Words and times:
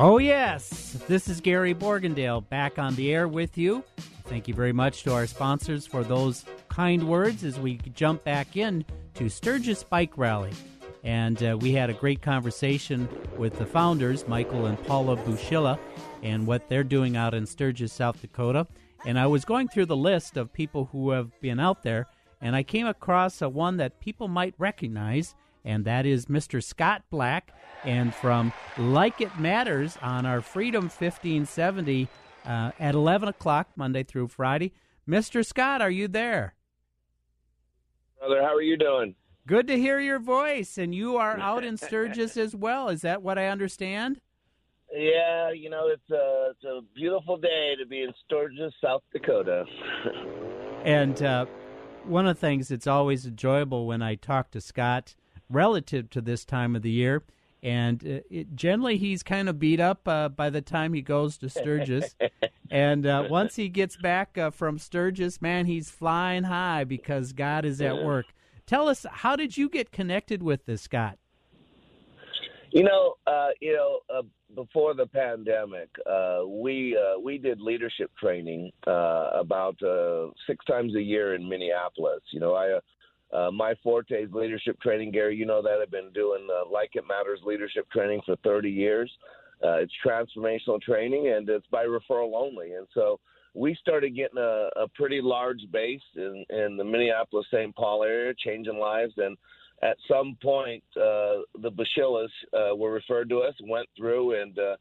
Oh, 0.00 0.18
yes. 0.18 0.92
This 1.08 1.26
is 1.26 1.40
Gary 1.40 1.74
Borgendale 1.74 2.48
back 2.48 2.78
on 2.78 2.94
the 2.94 3.12
air 3.12 3.26
with 3.26 3.58
you. 3.58 3.82
Thank 4.26 4.46
you 4.46 4.54
very 4.54 4.72
much 4.72 5.02
to 5.02 5.12
our 5.12 5.26
sponsors 5.26 5.88
for 5.88 6.04
those 6.04 6.44
kind 6.68 7.08
words 7.08 7.42
as 7.42 7.58
we 7.58 7.78
jump 7.96 8.22
back 8.22 8.56
in 8.56 8.84
to 9.14 9.28
Sturgis 9.28 9.82
Bike 9.82 10.16
Rally. 10.16 10.52
And 11.02 11.42
uh, 11.42 11.58
we 11.60 11.72
had 11.72 11.90
a 11.90 11.94
great 11.94 12.22
conversation 12.22 13.08
with 13.36 13.58
the 13.58 13.66
founders, 13.66 14.28
Michael 14.28 14.66
and 14.66 14.80
Paula 14.86 15.16
Bushilla, 15.16 15.80
and 16.22 16.46
what 16.46 16.68
they're 16.68 16.84
doing 16.84 17.16
out 17.16 17.34
in 17.34 17.44
Sturgis, 17.44 17.92
South 17.92 18.20
Dakota. 18.20 18.68
And 19.04 19.18
I 19.18 19.26
was 19.26 19.44
going 19.44 19.66
through 19.66 19.86
the 19.86 19.96
list 19.96 20.36
of 20.36 20.52
people 20.52 20.88
who 20.92 21.10
have 21.10 21.32
been 21.40 21.58
out 21.58 21.82
there, 21.82 22.06
and 22.40 22.54
I 22.54 22.62
came 22.62 22.86
across 22.86 23.42
a 23.42 23.48
one 23.48 23.78
that 23.78 23.98
people 23.98 24.28
might 24.28 24.54
recognize, 24.58 25.34
and 25.68 25.84
that 25.84 26.06
is 26.06 26.26
Mr. 26.26 26.64
Scott 26.64 27.02
Black. 27.10 27.52
And 27.84 28.12
from 28.12 28.52
Like 28.78 29.20
It 29.20 29.38
Matters 29.38 29.98
on 30.00 30.24
our 30.24 30.40
Freedom 30.40 30.84
1570 30.84 32.08
uh, 32.46 32.72
at 32.80 32.94
11 32.94 33.28
o'clock, 33.28 33.68
Monday 33.76 34.02
through 34.02 34.28
Friday. 34.28 34.72
Mr. 35.06 35.44
Scott, 35.44 35.82
are 35.82 35.90
you 35.90 36.08
there? 36.08 36.54
Brother, 38.18 38.40
how 38.40 38.54
are 38.54 38.62
you 38.62 38.78
doing? 38.78 39.14
Good 39.46 39.66
to 39.68 39.78
hear 39.78 40.00
your 40.00 40.18
voice. 40.18 40.78
And 40.78 40.94
you 40.94 41.18
are 41.18 41.38
out 41.38 41.64
in 41.64 41.76
Sturgis 41.76 42.38
as 42.38 42.56
well. 42.56 42.88
Is 42.88 43.02
that 43.02 43.22
what 43.22 43.38
I 43.38 43.48
understand? 43.48 44.22
Yeah, 44.90 45.52
you 45.52 45.68
know, 45.68 45.88
it's 45.88 46.10
a, 46.10 46.48
it's 46.50 46.64
a 46.64 46.80
beautiful 46.94 47.36
day 47.36 47.74
to 47.78 47.86
be 47.86 48.02
in 48.02 48.12
Sturgis, 48.24 48.72
South 48.82 49.02
Dakota. 49.12 49.66
and 50.84 51.22
uh, 51.22 51.44
one 52.04 52.26
of 52.26 52.36
the 52.36 52.40
things 52.40 52.68
that's 52.68 52.86
always 52.86 53.26
enjoyable 53.26 53.86
when 53.86 54.00
I 54.00 54.14
talk 54.14 54.50
to 54.52 54.62
Scott 54.62 55.14
relative 55.50 56.10
to 56.10 56.20
this 56.20 56.44
time 56.44 56.76
of 56.76 56.82
the 56.82 56.90
year 56.90 57.22
and 57.62 58.04
uh, 58.04 58.20
it, 58.30 58.54
generally 58.54 58.98
he's 58.98 59.22
kind 59.22 59.48
of 59.48 59.58
beat 59.58 59.80
up 59.80 60.06
uh, 60.06 60.28
by 60.28 60.50
the 60.50 60.60
time 60.60 60.92
he 60.92 61.02
goes 61.02 61.38
to 61.38 61.48
Sturgis. 61.48 62.14
and 62.70 63.06
uh, 63.06 63.26
once 63.28 63.56
he 63.56 63.68
gets 63.68 63.96
back 63.96 64.38
uh, 64.38 64.50
from 64.50 64.78
Sturgis, 64.78 65.42
man, 65.42 65.66
he's 65.66 65.90
flying 65.90 66.44
high 66.44 66.84
because 66.84 67.32
God 67.32 67.64
is 67.64 67.80
at 67.80 68.04
work. 68.04 68.26
Tell 68.66 68.88
us, 68.88 69.06
how 69.10 69.34
did 69.34 69.56
you 69.56 69.68
get 69.68 69.90
connected 69.90 70.42
with 70.42 70.66
this, 70.66 70.82
Scott? 70.82 71.18
You 72.70 72.84
know, 72.84 73.14
uh, 73.26 73.48
you 73.60 73.72
know, 73.72 74.00
uh, 74.14 74.22
before 74.54 74.92
the 74.92 75.06
pandemic, 75.06 75.88
we 76.46 76.96
we 77.22 77.38
did 77.38 77.60
leadership 77.62 78.10
training 78.18 78.70
about 78.86 79.76
six 80.46 80.64
times 80.66 80.94
a 80.94 81.02
year 81.02 81.34
in 81.34 81.48
Minneapolis. 81.48 82.20
You 82.30 82.40
know, 82.40 82.54
I 82.54 82.78
uh, 83.32 83.50
my 83.50 83.74
forte 83.82 84.22
is 84.22 84.32
leadership 84.32 84.80
training, 84.80 85.10
Gary. 85.10 85.36
You 85.36 85.46
know 85.46 85.62
that 85.62 85.78
I've 85.82 85.90
been 85.90 86.12
doing 86.12 86.46
uh, 86.50 86.68
Like 86.70 86.90
It 86.94 87.04
Matters 87.06 87.40
leadership 87.44 87.90
training 87.90 88.22
for 88.24 88.36
30 88.36 88.70
years. 88.70 89.10
Uh, 89.62 89.78
it's 89.78 89.92
transformational 90.04 90.80
training, 90.80 91.28
and 91.28 91.48
it's 91.48 91.66
by 91.70 91.84
referral 91.84 92.34
only. 92.34 92.74
And 92.74 92.86
so 92.94 93.18
we 93.54 93.76
started 93.80 94.14
getting 94.14 94.38
a, 94.38 94.68
a 94.76 94.88
pretty 94.94 95.20
large 95.20 95.60
base 95.72 96.00
in, 96.16 96.44
in 96.50 96.76
the 96.76 96.84
Minneapolis 96.84 97.46
St. 97.52 97.74
Paul 97.74 98.04
area, 98.04 98.32
changing 98.38 98.78
lives. 98.78 99.14
And 99.16 99.36
at 99.82 99.96
some 100.08 100.36
point, 100.42 100.82
uh, 100.96 101.42
the 101.60 101.70
Bashillas 101.70 102.28
uh, 102.52 102.74
were 102.74 102.92
referred 102.92 103.28
to 103.30 103.40
us, 103.40 103.54
went 103.64 103.88
through, 103.96 104.40
and 104.40 104.58
uh, 104.58 104.76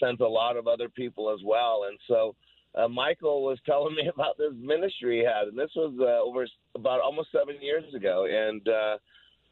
sent 0.00 0.20
a 0.20 0.28
lot 0.28 0.56
of 0.56 0.66
other 0.66 0.88
people 0.88 1.30
as 1.30 1.40
well. 1.44 1.86
And 1.88 1.98
so 2.08 2.34
uh, 2.74 2.88
Michael 2.88 3.44
was 3.44 3.58
telling 3.66 3.94
me 3.94 4.08
about 4.14 4.38
this 4.38 4.52
ministry 4.58 5.20
he 5.20 5.24
had, 5.24 5.48
and 5.48 5.58
this 5.58 5.70
was 5.76 5.94
uh, 6.00 6.26
over 6.26 6.46
about 6.74 7.00
almost 7.00 7.28
seven 7.32 7.56
years 7.60 7.84
ago. 7.94 8.26
And 8.26 8.66
uh, 8.68 8.96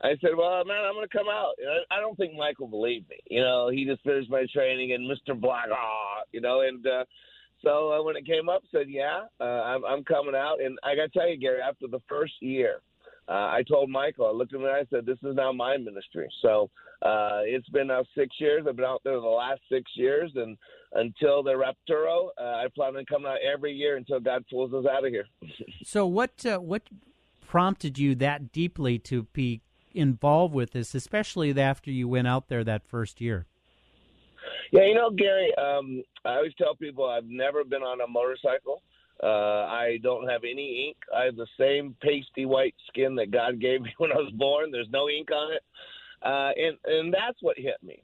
I 0.03 0.17
said, 0.21 0.31
"Well, 0.37 0.65
man, 0.65 0.85
I'm 0.85 0.95
going 0.95 1.07
to 1.09 1.17
come 1.17 1.29
out." 1.29 1.55
And 1.59 1.69
I, 1.69 1.99
I 1.99 2.01
don't 2.01 2.17
think 2.17 2.35
Michael 2.35 2.69
believed 2.69 3.09
me. 3.11 3.17
You 3.29 3.43
know, 3.43 3.69
he 3.69 3.85
just 3.85 4.03
finished 4.03 4.31
my 4.31 4.47
training, 4.53 4.93
and 4.93 5.11
Mr. 5.11 5.39
Black, 5.39 5.67
ah, 5.73 6.23
you 6.33 6.41
know, 6.41 6.63
and 6.63 6.87
uh, 6.87 7.05
so 7.63 7.93
uh, 7.93 8.03
when 8.03 8.17
it 8.17 8.27
came 8.27 8.49
up, 8.49 8.63
said, 8.73 8.87
"Yeah, 8.89 9.23
uh, 9.41 9.45
I'm, 9.45 9.85
I'm 9.85 10.05
coming 10.05 10.35
out." 10.35 10.61
And 10.63 10.79
I 10.83 10.95
got 10.95 11.13
to 11.13 11.19
tell 11.19 11.29
you, 11.29 11.37
Gary, 11.37 11.61
after 11.61 11.87
the 11.87 12.01
first 12.09 12.35
year, 12.41 12.81
uh, 13.31 13.49
I 13.49 13.63
told 13.69 13.89
Michael, 13.91 14.27
I 14.27 14.33
looked 14.33 14.53
at 14.53 14.59
him 14.59 14.67
and 14.67 14.75
I 14.75 14.85
said, 14.91 15.07
"This 15.07 15.19
is 15.23 15.37
now 15.37 15.53
my 15.53 15.77
ministry." 15.77 16.29
So 16.43 16.69
uh, 17.03 17.43
it's 17.45 17.69
been 17.69 17.87
now 17.87 18.03
six 18.17 18.35
years. 18.41 18.67
I've 18.69 18.75
been 18.75 18.85
out 18.85 19.03
there 19.05 19.21
the 19.21 19.27
last 19.27 19.61
six 19.71 19.89
years, 19.95 20.33
and 20.35 20.59
until 20.95 21.45
the 21.45 21.53
Rapturo, 21.53 22.31
uh, 22.41 22.43
I 22.43 22.67
plan 22.75 22.97
on 22.97 23.05
coming 23.07 23.29
out 23.29 23.39
every 23.41 23.73
year 23.73 23.97
until 23.97 24.19
God 24.19 24.45
pulls 24.51 24.75
us 24.75 24.85
out 24.91 25.07
of 25.07 25.13
here. 25.13 25.27
so, 25.85 26.07
what 26.09 26.45
uh, 26.45 26.59
what 26.59 26.83
prompted 27.47 27.99
you 28.01 28.17
that 28.17 28.51
deeply 28.51 28.99
to 28.99 29.23
be 29.33 29.61
involved 29.93 30.53
with 30.53 30.73
this, 30.73 30.95
especially 30.95 31.59
after 31.61 31.93
you 31.93 32.09
went 32.09 32.27
out 32.27 32.49
there 32.49 32.65
that 32.65 32.85
first 32.85 33.21
year? 33.21 33.47
Yeah, 34.73 34.87
you 34.87 34.95
know, 34.95 35.11
Gary, 35.11 35.53
um, 35.57 36.03
I 36.25 36.37
always 36.37 36.55
tell 36.59 36.75
people 36.75 37.09
I've 37.09 37.25
never 37.27 37.63
been 37.65 37.83
on 37.83 38.01
a 38.01 38.09
motorcycle. 38.09 38.83
Uh, 39.23 39.67
I 39.67 39.99
don't 40.03 40.29
have 40.29 40.45
any 40.45 40.89
ink. 40.89 40.97
I 41.15 41.25
have 41.25 41.37
the 41.37 41.47
same 41.59 41.95
pasty 42.01 42.47
white 42.47 42.75
skin 42.89 43.15
that 43.17 43.31
God 43.31 43.61
gave 43.61 43.83
me 43.83 43.95
when 43.99 44.13
I 44.13 44.17
was 44.17 44.33
born. 44.37 44.71
There's 44.71 44.91
no 44.91 45.09
ink 45.09 45.29
on 45.31 45.53
it, 45.53 45.63
uh, 46.23 46.53
and 46.57 46.77
and 46.85 47.13
that's 47.13 47.39
what 47.43 47.59
hit 47.59 47.77
me. 47.83 48.03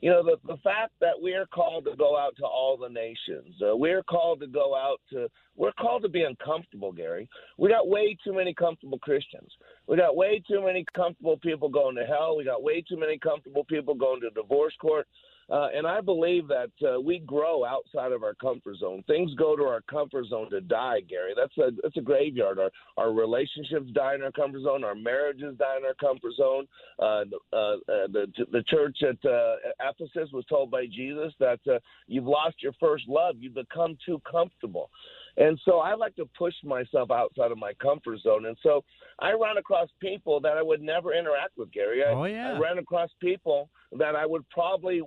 You 0.00 0.10
know, 0.10 0.22
the 0.22 0.36
the 0.46 0.58
fact 0.58 0.92
that 1.00 1.20
we 1.20 1.34
are 1.34 1.46
called 1.46 1.86
to 1.86 1.96
go 1.96 2.16
out 2.16 2.36
to 2.36 2.44
all 2.44 2.76
the 2.76 2.88
nations. 2.88 3.56
Uh, 3.60 3.76
we're 3.76 4.02
called 4.02 4.40
to 4.40 4.46
go 4.46 4.76
out 4.76 5.00
to. 5.12 5.28
We're 5.56 5.72
called 5.72 6.02
to 6.02 6.08
be 6.08 6.22
uncomfortable, 6.22 6.92
Gary. 6.92 7.28
We 7.56 7.68
got 7.68 7.88
way 7.88 8.16
too 8.22 8.32
many 8.32 8.54
comfortable 8.54 8.98
Christians. 9.00 9.50
We 9.88 9.96
got 9.96 10.16
way 10.16 10.40
too 10.46 10.64
many 10.64 10.84
comfortable 10.94 11.38
people 11.38 11.68
going 11.68 11.96
to 11.96 12.04
hell. 12.04 12.36
We 12.36 12.44
got 12.44 12.62
way 12.62 12.80
too 12.80 12.98
many 12.98 13.18
comfortable 13.18 13.64
people 13.64 13.94
going 13.94 14.20
to 14.20 14.30
divorce 14.30 14.74
court. 14.80 15.08
Uh, 15.50 15.68
and 15.74 15.86
I 15.86 16.00
believe 16.00 16.46
that 16.48 16.70
uh, 16.86 17.00
we 17.00 17.20
grow 17.20 17.64
outside 17.64 18.12
of 18.12 18.22
our 18.22 18.34
comfort 18.34 18.76
zone. 18.76 19.02
Things 19.06 19.32
go 19.34 19.56
to 19.56 19.62
our 19.62 19.80
comfort 19.82 20.26
zone 20.26 20.50
to 20.50 20.60
die, 20.60 21.00
Gary. 21.08 21.32
That's 21.34 21.56
a 21.56 21.70
that's 21.82 21.96
a 21.96 22.02
graveyard. 22.02 22.58
Our 22.58 22.70
our 22.98 23.12
relationships 23.12 23.86
die 23.94 24.14
in 24.14 24.22
our 24.22 24.32
comfort 24.32 24.62
zone. 24.62 24.84
Our 24.84 24.94
marriages 24.94 25.56
die 25.58 25.78
in 25.78 25.84
our 25.86 25.94
comfort 25.94 26.32
zone. 26.36 26.66
Uh, 26.98 27.24
uh, 27.52 27.56
uh, 27.56 28.08
the 28.12 28.26
the 28.52 28.62
church 28.68 28.98
at 29.02 29.16
uh, 29.28 29.54
Ephesus 29.80 30.30
was 30.32 30.44
told 30.50 30.70
by 30.70 30.84
Jesus 30.86 31.32
that 31.40 31.60
uh, 31.66 31.78
you've 32.06 32.26
lost 32.26 32.62
your 32.62 32.72
first 32.78 33.04
love. 33.08 33.36
You've 33.38 33.54
become 33.54 33.96
too 34.04 34.20
comfortable. 34.30 34.90
And 35.38 35.58
so 35.64 35.78
I 35.78 35.94
like 35.94 36.16
to 36.16 36.28
push 36.36 36.54
myself 36.64 37.12
outside 37.12 37.52
of 37.52 37.58
my 37.58 37.72
comfort 37.74 38.18
zone. 38.20 38.46
And 38.46 38.56
so 38.62 38.84
I 39.20 39.30
ran 39.30 39.56
across 39.56 39.88
people 40.00 40.40
that 40.40 40.56
I 40.56 40.62
would 40.62 40.82
never 40.82 41.14
interact 41.14 41.56
with, 41.56 41.70
Gary. 41.70 42.02
I, 42.04 42.10
oh, 42.10 42.24
yeah. 42.24 42.54
I 42.54 42.58
ran 42.58 42.78
across 42.78 43.10
people 43.20 43.70
that 43.92 44.16
I 44.16 44.26
would 44.26 44.48
probably 44.50 45.00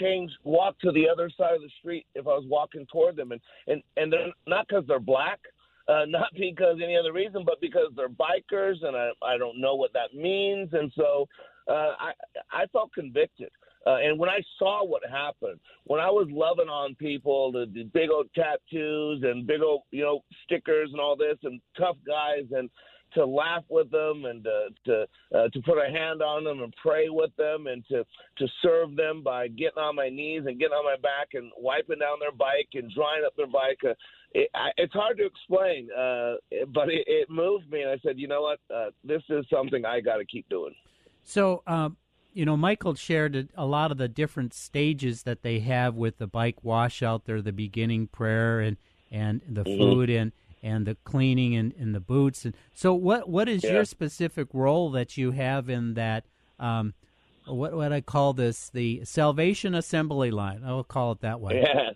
change 0.00 0.30
walk 0.44 0.78
to 0.80 0.92
the 0.92 1.08
other 1.08 1.30
side 1.36 1.54
of 1.54 1.62
the 1.62 1.70
street 1.78 2.06
if 2.14 2.26
I 2.26 2.30
was 2.30 2.44
walking 2.48 2.86
toward 2.90 3.16
them. 3.16 3.32
And 3.32 3.40
and 3.66 3.82
and 3.96 4.12
they're 4.12 4.32
not 4.46 4.66
because 4.68 4.84
they're 4.86 5.00
black 5.00 5.40
uh, 5.88 6.04
not 6.08 6.28
because 6.34 6.78
any 6.82 6.96
other 6.96 7.12
reason 7.12 7.44
but 7.44 7.60
because 7.60 7.92
they're 7.96 8.08
bikers 8.08 8.84
and 8.84 8.96
I 8.96 9.10
I 9.22 9.38
don't 9.38 9.60
know 9.60 9.74
what 9.74 9.92
that 9.92 10.14
means. 10.14 10.70
And 10.72 10.92
so 10.96 11.26
uh, 11.68 11.92
I 11.98 12.12
I 12.52 12.66
felt 12.72 12.92
convicted. 12.92 13.50
Uh, 13.86 13.96
and 13.96 14.18
when 14.18 14.30
I 14.30 14.40
saw 14.58 14.82
what 14.82 15.02
happened, 15.08 15.60
when 15.84 16.00
I 16.00 16.08
was 16.08 16.26
loving 16.30 16.68
on 16.68 16.94
people, 16.94 17.52
the, 17.52 17.66
the 17.72 17.84
big 17.84 18.08
old 18.08 18.28
tattoos 18.34 19.22
and 19.22 19.46
big 19.46 19.60
old, 19.60 19.82
you 19.90 20.02
know, 20.02 20.20
stickers 20.44 20.88
and 20.90 21.00
all 21.00 21.16
this, 21.16 21.36
and 21.42 21.60
tough 21.76 21.98
guys, 22.06 22.44
and 22.50 22.70
to 23.14 23.24
laugh 23.24 23.64
with 23.68 23.90
them 23.90 24.24
and 24.24 24.44
to 24.44 24.68
to, 24.86 25.06
uh, 25.34 25.48
to 25.48 25.62
put 25.62 25.78
a 25.78 25.90
hand 25.90 26.22
on 26.22 26.44
them 26.44 26.62
and 26.62 26.74
pray 26.82 27.08
with 27.08 27.34
them 27.36 27.66
and 27.66 27.84
to 27.86 28.04
to 28.38 28.46
serve 28.62 28.96
them 28.96 29.22
by 29.22 29.48
getting 29.48 29.78
on 29.78 29.96
my 29.96 30.08
knees 30.08 30.42
and 30.46 30.58
getting 30.58 30.74
on 30.74 30.84
my 30.84 30.96
back 30.96 31.28
and 31.34 31.50
wiping 31.58 31.98
down 31.98 32.18
their 32.20 32.32
bike 32.32 32.68
and 32.74 32.92
drying 32.94 33.24
up 33.26 33.34
their 33.36 33.46
bike. 33.46 33.78
Uh, 33.84 33.94
it, 34.32 34.50
I, 34.54 34.70
it's 34.76 34.92
hard 34.92 35.18
to 35.18 35.26
explain, 35.26 35.88
uh, 35.92 36.34
but 36.72 36.88
it, 36.88 37.04
it 37.06 37.30
moved 37.30 37.70
me, 37.70 37.82
and 37.82 37.90
I 37.90 37.98
said, 38.04 38.18
you 38.18 38.26
know 38.26 38.42
what, 38.42 38.58
uh, 38.74 38.90
this 39.04 39.22
is 39.30 39.46
something 39.52 39.84
I 39.84 40.00
got 40.00 40.16
to 40.16 40.24
keep 40.24 40.48
doing. 40.48 40.74
So. 41.24 41.62
Um 41.66 41.96
you 42.36 42.44
know, 42.44 42.56
Michael 42.56 42.96
shared 42.96 43.48
a 43.56 43.64
lot 43.64 43.92
of 43.92 43.96
the 43.96 44.08
different 44.08 44.52
stages 44.52 45.22
that 45.22 45.42
they 45.42 45.60
have 45.60 45.94
with 45.94 46.18
the 46.18 46.26
bike 46.26 46.64
washout. 46.64 47.26
There, 47.26 47.40
the 47.40 47.52
beginning 47.52 48.08
prayer 48.08 48.58
and 48.58 48.76
and 49.10 49.40
the 49.48 49.62
mm-hmm. 49.62 49.78
food 49.78 50.10
and 50.10 50.32
and 50.64 50.86
the 50.86 50.96
cleaning 51.04 51.54
and, 51.54 51.74
and 51.78 51.94
the 51.94 52.00
boots. 52.00 52.44
And 52.44 52.56
so, 52.72 52.94
what 52.94 53.28
what 53.28 53.48
is 53.48 53.62
yeah. 53.62 53.74
your 53.74 53.84
specific 53.84 54.48
role 54.52 54.90
that 54.92 55.16
you 55.16 55.30
have 55.32 55.68
in 55.68 55.94
that? 55.94 56.24
Um, 56.58 56.94
what 57.46 57.74
what 57.74 57.92
I 57.92 58.00
call 58.00 58.32
this 58.32 58.70
the 58.70 59.04
Salvation 59.04 59.74
Assembly 59.74 60.30
line. 60.30 60.62
I 60.64 60.72
will 60.72 60.82
call 60.82 61.12
it 61.12 61.20
that 61.20 61.40
way. 61.40 61.62
Yeah. 61.62 61.90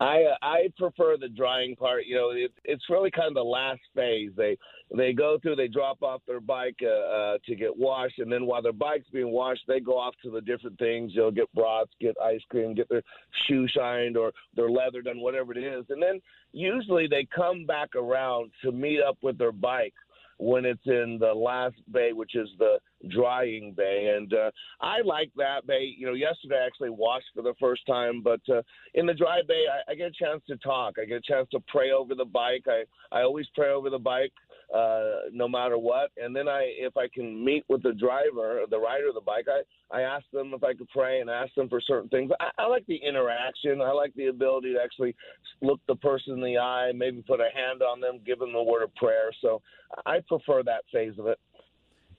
I 0.00 0.22
uh, 0.22 0.36
I 0.40 0.72
prefer 0.78 1.16
the 1.18 1.28
drying 1.28 1.76
part. 1.76 2.06
You 2.06 2.16
know, 2.16 2.30
it, 2.30 2.52
it's 2.64 2.84
really 2.88 3.10
kind 3.10 3.28
of 3.28 3.34
the 3.34 3.42
last 3.42 3.80
phase. 3.94 4.30
They 4.34 4.56
they 4.96 5.12
go 5.12 5.38
through, 5.40 5.56
they 5.56 5.68
drop 5.68 6.02
off 6.02 6.22
their 6.26 6.40
bike 6.40 6.78
uh, 6.82 6.88
uh, 6.88 7.38
to 7.46 7.54
get 7.54 7.76
washed, 7.76 8.18
and 8.18 8.32
then 8.32 8.46
while 8.46 8.62
their 8.62 8.72
bike's 8.72 9.08
being 9.12 9.30
washed, 9.30 9.62
they 9.68 9.78
go 9.78 9.98
off 9.98 10.14
to 10.24 10.30
the 10.30 10.40
different 10.40 10.78
things. 10.78 11.12
They'll 11.14 11.30
get 11.30 11.52
broths, 11.54 11.92
get 12.00 12.16
ice 12.22 12.40
cream, 12.50 12.74
get 12.74 12.88
their 12.88 13.02
shoe 13.46 13.68
shined 13.68 14.16
or 14.16 14.32
their 14.56 14.70
leather 14.70 15.02
done, 15.02 15.20
whatever 15.20 15.52
it 15.52 15.62
is, 15.62 15.84
and 15.90 16.02
then 16.02 16.20
usually 16.52 17.06
they 17.06 17.28
come 17.34 17.66
back 17.66 17.94
around 17.94 18.50
to 18.64 18.72
meet 18.72 19.00
up 19.06 19.18
with 19.22 19.38
their 19.38 19.52
bike 19.52 19.94
when 20.40 20.64
it's 20.64 20.86
in 20.86 21.18
the 21.20 21.32
last 21.32 21.76
bay, 21.92 22.12
which 22.14 22.34
is 22.34 22.48
the 22.58 22.78
drying 23.10 23.74
bay. 23.76 24.14
And 24.16 24.32
uh, 24.32 24.50
I 24.80 25.02
like 25.04 25.30
that 25.36 25.66
bay. 25.66 25.94
You 25.96 26.06
know, 26.06 26.14
yesterday 26.14 26.56
I 26.62 26.66
actually 26.66 26.90
washed 26.90 27.26
for 27.34 27.42
the 27.42 27.54
first 27.60 27.86
time, 27.86 28.22
but 28.22 28.40
uh, 28.48 28.62
in 28.94 29.04
the 29.04 29.12
dry 29.12 29.40
bay, 29.46 29.64
I, 29.70 29.92
I 29.92 29.94
get 29.94 30.08
a 30.08 30.24
chance 30.24 30.42
to 30.48 30.56
talk. 30.56 30.94
I 31.00 31.04
get 31.04 31.18
a 31.18 31.32
chance 31.32 31.46
to 31.50 31.60
pray 31.68 31.90
over 31.90 32.14
the 32.14 32.24
bike. 32.24 32.64
I, 32.66 32.84
I 33.12 33.22
always 33.22 33.46
pray 33.54 33.68
over 33.68 33.90
the 33.90 33.98
bike 33.98 34.32
uh, 34.74 35.28
no 35.32 35.48
matter 35.48 35.78
what. 35.78 36.10
And 36.16 36.34
then 36.34 36.48
I, 36.48 36.62
if 36.78 36.96
I 36.96 37.08
can 37.12 37.44
meet 37.44 37.64
with 37.68 37.82
the 37.82 37.92
driver, 37.92 38.62
the 38.70 38.78
rider 38.78 39.08
of 39.08 39.14
the 39.14 39.20
bike, 39.20 39.46
I, 39.48 39.96
I 39.96 40.02
ask 40.02 40.24
them 40.32 40.52
if 40.54 40.62
I 40.62 40.74
could 40.74 40.88
pray 40.90 41.20
and 41.20 41.28
ask 41.28 41.52
them 41.54 41.68
for 41.68 41.80
certain 41.80 42.08
things. 42.08 42.30
I, 42.40 42.50
I 42.58 42.66
like 42.66 42.86
the 42.86 42.96
interaction. 42.96 43.80
I 43.80 43.92
like 43.92 44.14
the 44.14 44.26
ability 44.26 44.74
to 44.74 44.80
actually 44.82 45.14
look 45.60 45.80
the 45.88 45.96
person 45.96 46.34
in 46.34 46.40
the 46.40 46.58
eye, 46.58 46.92
maybe 46.94 47.22
put 47.26 47.40
a 47.40 47.48
hand 47.54 47.82
on 47.82 48.00
them, 48.00 48.20
give 48.24 48.38
them 48.38 48.52
the 48.52 48.62
word 48.62 48.82
of 48.82 48.94
prayer. 48.94 49.30
So 49.40 49.60
I 50.06 50.18
prefer 50.28 50.62
that 50.64 50.84
phase 50.92 51.18
of 51.18 51.26
it. 51.26 51.38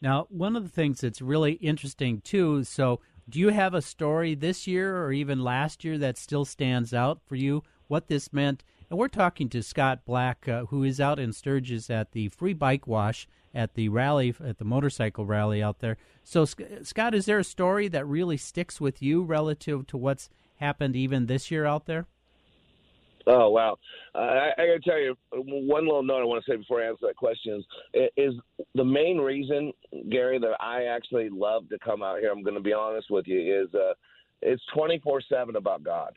Now, 0.01 0.25
one 0.29 0.55
of 0.55 0.63
the 0.63 0.69
things 0.69 1.01
that's 1.01 1.21
really 1.21 1.53
interesting 1.53 2.21
too. 2.21 2.63
So, 2.63 2.99
do 3.29 3.39
you 3.39 3.49
have 3.49 3.73
a 3.73 3.83
story 3.83 4.35
this 4.35 4.67
year 4.67 4.97
or 5.05 5.13
even 5.13 5.43
last 5.43 5.85
year 5.85 5.97
that 5.99 6.17
still 6.17 6.43
stands 6.43 6.93
out 6.93 7.21
for 7.23 7.35
you? 7.35 7.63
What 7.87 8.07
this 8.07 8.33
meant 8.33 8.63
and 8.91 8.99
we're 8.99 9.07
talking 9.07 9.47
to 9.47 9.63
Scott 9.63 10.03
Black, 10.03 10.49
uh, 10.49 10.65
who 10.65 10.83
is 10.83 10.99
out 10.99 11.17
in 11.17 11.31
Sturgis 11.31 11.89
at 11.89 12.11
the 12.11 12.27
free 12.27 12.53
bike 12.53 12.85
wash 12.85 13.25
at 13.55 13.75
the 13.75 13.87
rally, 13.87 14.35
at 14.43 14.57
the 14.57 14.65
motorcycle 14.65 15.25
rally 15.25 15.63
out 15.63 15.79
there. 15.79 15.95
So, 16.25 16.43
Scott, 16.43 17.15
is 17.15 17.25
there 17.25 17.39
a 17.39 17.43
story 17.45 17.87
that 17.87 18.05
really 18.05 18.35
sticks 18.35 18.81
with 18.81 19.01
you 19.01 19.23
relative 19.23 19.87
to 19.87 19.97
what's 19.97 20.29
happened 20.57 20.97
even 20.97 21.27
this 21.27 21.49
year 21.49 21.65
out 21.65 21.85
there? 21.85 22.05
Oh 23.27 23.49
wow! 23.49 23.77
I, 24.13 24.49
I 24.57 24.65
got 24.65 24.73
to 24.73 24.79
tell 24.83 24.99
you 24.99 25.15
one 25.31 25.85
little 25.85 26.03
note 26.03 26.21
I 26.21 26.25
want 26.25 26.43
to 26.43 26.51
say 26.51 26.57
before 26.57 26.83
I 26.83 26.87
answer 26.87 27.07
that 27.07 27.15
question 27.15 27.63
is, 27.93 28.09
is 28.17 28.33
the 28.75 28.83
main 28.83 29.19
reason, 29.19 29.71
Gary, 30.09 30.37
that 30.39 30.57
I 30.59 30.85
actually 30.85 31.29
love 31.29 31.69
to 31.69 31.79
come 31.79 32.03
out 32.03 32.19
here. 32.19 32.31
I'm 32.31 32.43
going 32.43 32.55
to 32.55 32.61
be 32.61 32.73
honest 32.73 33.09
with 33.09 33.27
you 33.27 33.63
is 33.63 33.73
uh, 33.73 33.93
it's 34.41 34.61
24 34.73 35.21
seven 35.29 35.55
about 35.55 35.83
God. 35.83 36.13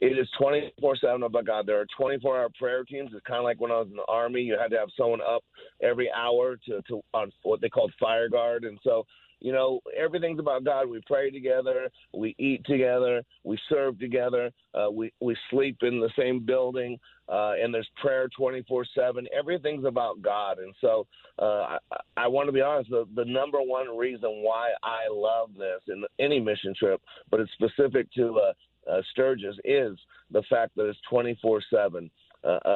It 0.00 0.18
is 0.18 0.28
24 0.38 0.96
7 0.96 1.22
about 1.22 1.46
God. 1.46 1.66
There 1.66 1.80
are 1.80 1.86
24 1.96 2.38
hour 2.38 2.48
prayer 2.58 2.84
teams. 2.84 3.10
It's 3.14 3.24
kind 3.26 3.38
of 3.38 3.44
like 3.44 3.60
when 3.60 3.70
I 3.70 3.78
was 3.78 3.88
in 3.90 3.96
the 3.96 4.04
Army. 4.08 4.42
You 4.42 4.58
had 4.60 4.70
to 4.72 4.78
have 4.78 4.88
someone 4.96 5.20
up 5.22 5.42
every 5.82 6.10
hour 6.12 6.56
to, 6.66 6.82
to 6.88 7.02
on 7.14 7.32
what 7.44 7.60
they 7.60 7.70
called 7.70 7.92
fire 7.98 8.28
guard. 8.28 8.64
And 8.64 8.78
so, 8.84 9.06
you 9.40 9.52
know, 9.52 9.80
everything's 9.96 10.38
about 10.38 10.64
God. 10.64 10.88
We 10.88 11.00
pray 11.06 11.30
together, 11.30 11.90
we 12.14 12.34
eat 12.38 12.64
together, 12.66 13.22
we 13.44 13.58
serve 13.70 13.98
together, 13.98 14.50
uh, 14.74 14.90
we, 14.90 15.12
we 15.20 15.36
sleep 15.50 15.78
in 15.82 16.00
the 16.00 16.10
same 16.18 16.44
building, 16.44 16.98
uh, 17.28 17.52
and 17.62 17.72
there's 17.72 17.88
prayer 17.96 18.28
24 18.36 18.84
7. 18.94 19.26
Everything's 19.36 19.84
about 19.84 20.20
God. 20.20 20.58
And 20.58 20.74
so 20.80 21.06
uh, 21.38 21.44
I, 21.90 21.96
I 22.16 22.28
want 22.28 22.48
to 22.48 22.52
be 22.52 22.62
honest, 22.62 22.90
the, 22.90 23.06
the 23.14 23.24
number 23.24 23.58
one 23.60 23.96
reason 23.96 24.42
why 24.42 24.70
I 24.82 25.08
love 25.10 25.50
this 25.56 25.80
in 25.88 26.04
any 26.18 26.40
mission 26.40 26.74
trip, 26.78 27.00
but 27.30 27.40
it's 27.40 27.52
specific 27.52 28.12
to 28.12 28.52
uh, 28.88 28.92
uh, 28.92 29.02
Sturgis 29.12 29.56
is 29.64 29.98
the 30.30 30.42
fact 30.48 30.74
that 30.76 30.88
it's 30.88 30.98
24 31.08 31.58
uh, 31.58 31.60
7 31.70 32.10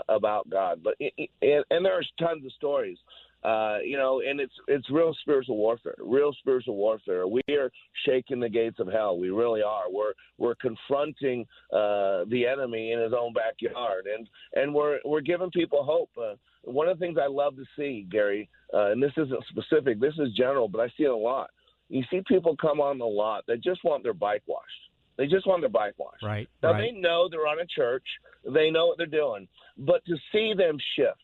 about 0.08 0.48
God. 0.50 0.80
But 0.82 0.94
it, 0.98 1.12
it, 1.40 1.64
and 1.70 1.84
there's 1.84 2.10
tons 2.18 2.44
of 2.44 2.52
stories. 2.52 2.98
Uh, 3.42 3.78
you 3.82 3.96
know, 3.96 4.20
and 4.20 4.38
it's 4.38 4.52
it's 4.68 4.90
real 4.90 5.16
spiritual 5.22 5.56
warfare, 5.56 5.94
real 5.98 6.30
spiritual 6.40 6.76
warfare. 6.76 7.26
We 7.26 7.40
are 7.52 7.70
shaking 8.04 8.38
the 8.38 8.50
gates 8.50 8.78
of 8.80 8.88
hell. 8.88 9.16
We 9.16 9.30
really 9.30 9.62
are. 9.62 9.84
We're 9.90 10.12
we're 10.36 10.56
confronting 10.56 11.46
uh, 11.72 12.24
the 12.28 12.44
enemy 12.46 12.92
in 12.92 13.00
his 13.00 13.14
own 13.18 13.32
backyard, 13.32 14.06
and 14.14 14.28
and 14.52 14.74
we're 14.74 14.98
we're 15.06 15.22
giving 15.22 15.50
people 15.52 15.84
hope. 15.84 16.10
Uh, 16.22 16.34
one 16.64 16.86
of 16.86 16.98
the 16.98 17.06
things 17.06 17.16
I 17.18 17.28
love 17.28 17.56
to 17.56 17.64
see, 17.78 18.06
Gary, 18.10 18.50
uh, 18.74 18.90
and 18.90 19.02
this 19.02 19.12
isn't 19.16 19.44
specific, 19.48 20.00
this 20.00 20.18
is 20.18 20.34
general, 20.34 20.68
but 20.68 20.82
I 20.82 20.88
see 20.88 21.04
it 21.04 21.10
a 21.10 21.16
lot. 21.16 21.48
You 21.88 22.02
see 22.10 22.20
people 22.28 22.54
come 22.60 22.78
on 22.78 22.98
the 22.98 23.06
lot 23.06 23.44
that 23.48 23.62
just 23.62 23.82
want 23.84 24.02
their 24.02 24.12
bike 24.12 24.42
washed 24.46 24.89
they 25.20 25.26
just 25.26 25.46
want 25.46 25.60
their 25.60 25.68
bike 25.68 25.92
washed. 25.98 26.22
Right. 26.22 26.48
Now 26.62 26.72
right. 26.72 26.80
they 26.80 26.98
know 26.98 27.28
they're 27.30 27.46
on 27.46 27.60
a 27.60 27.66
church. 27.66 28.06
They 28.42 28.70
know 28.70 28.86
what 28.86 28.96
they're 28.96 29.06
doing. 29.06 29.46
But 29.76 30.02
to 30.06 30.16
see 30.32 30.54
them 30.56 30.78
shift, 30.96 31.20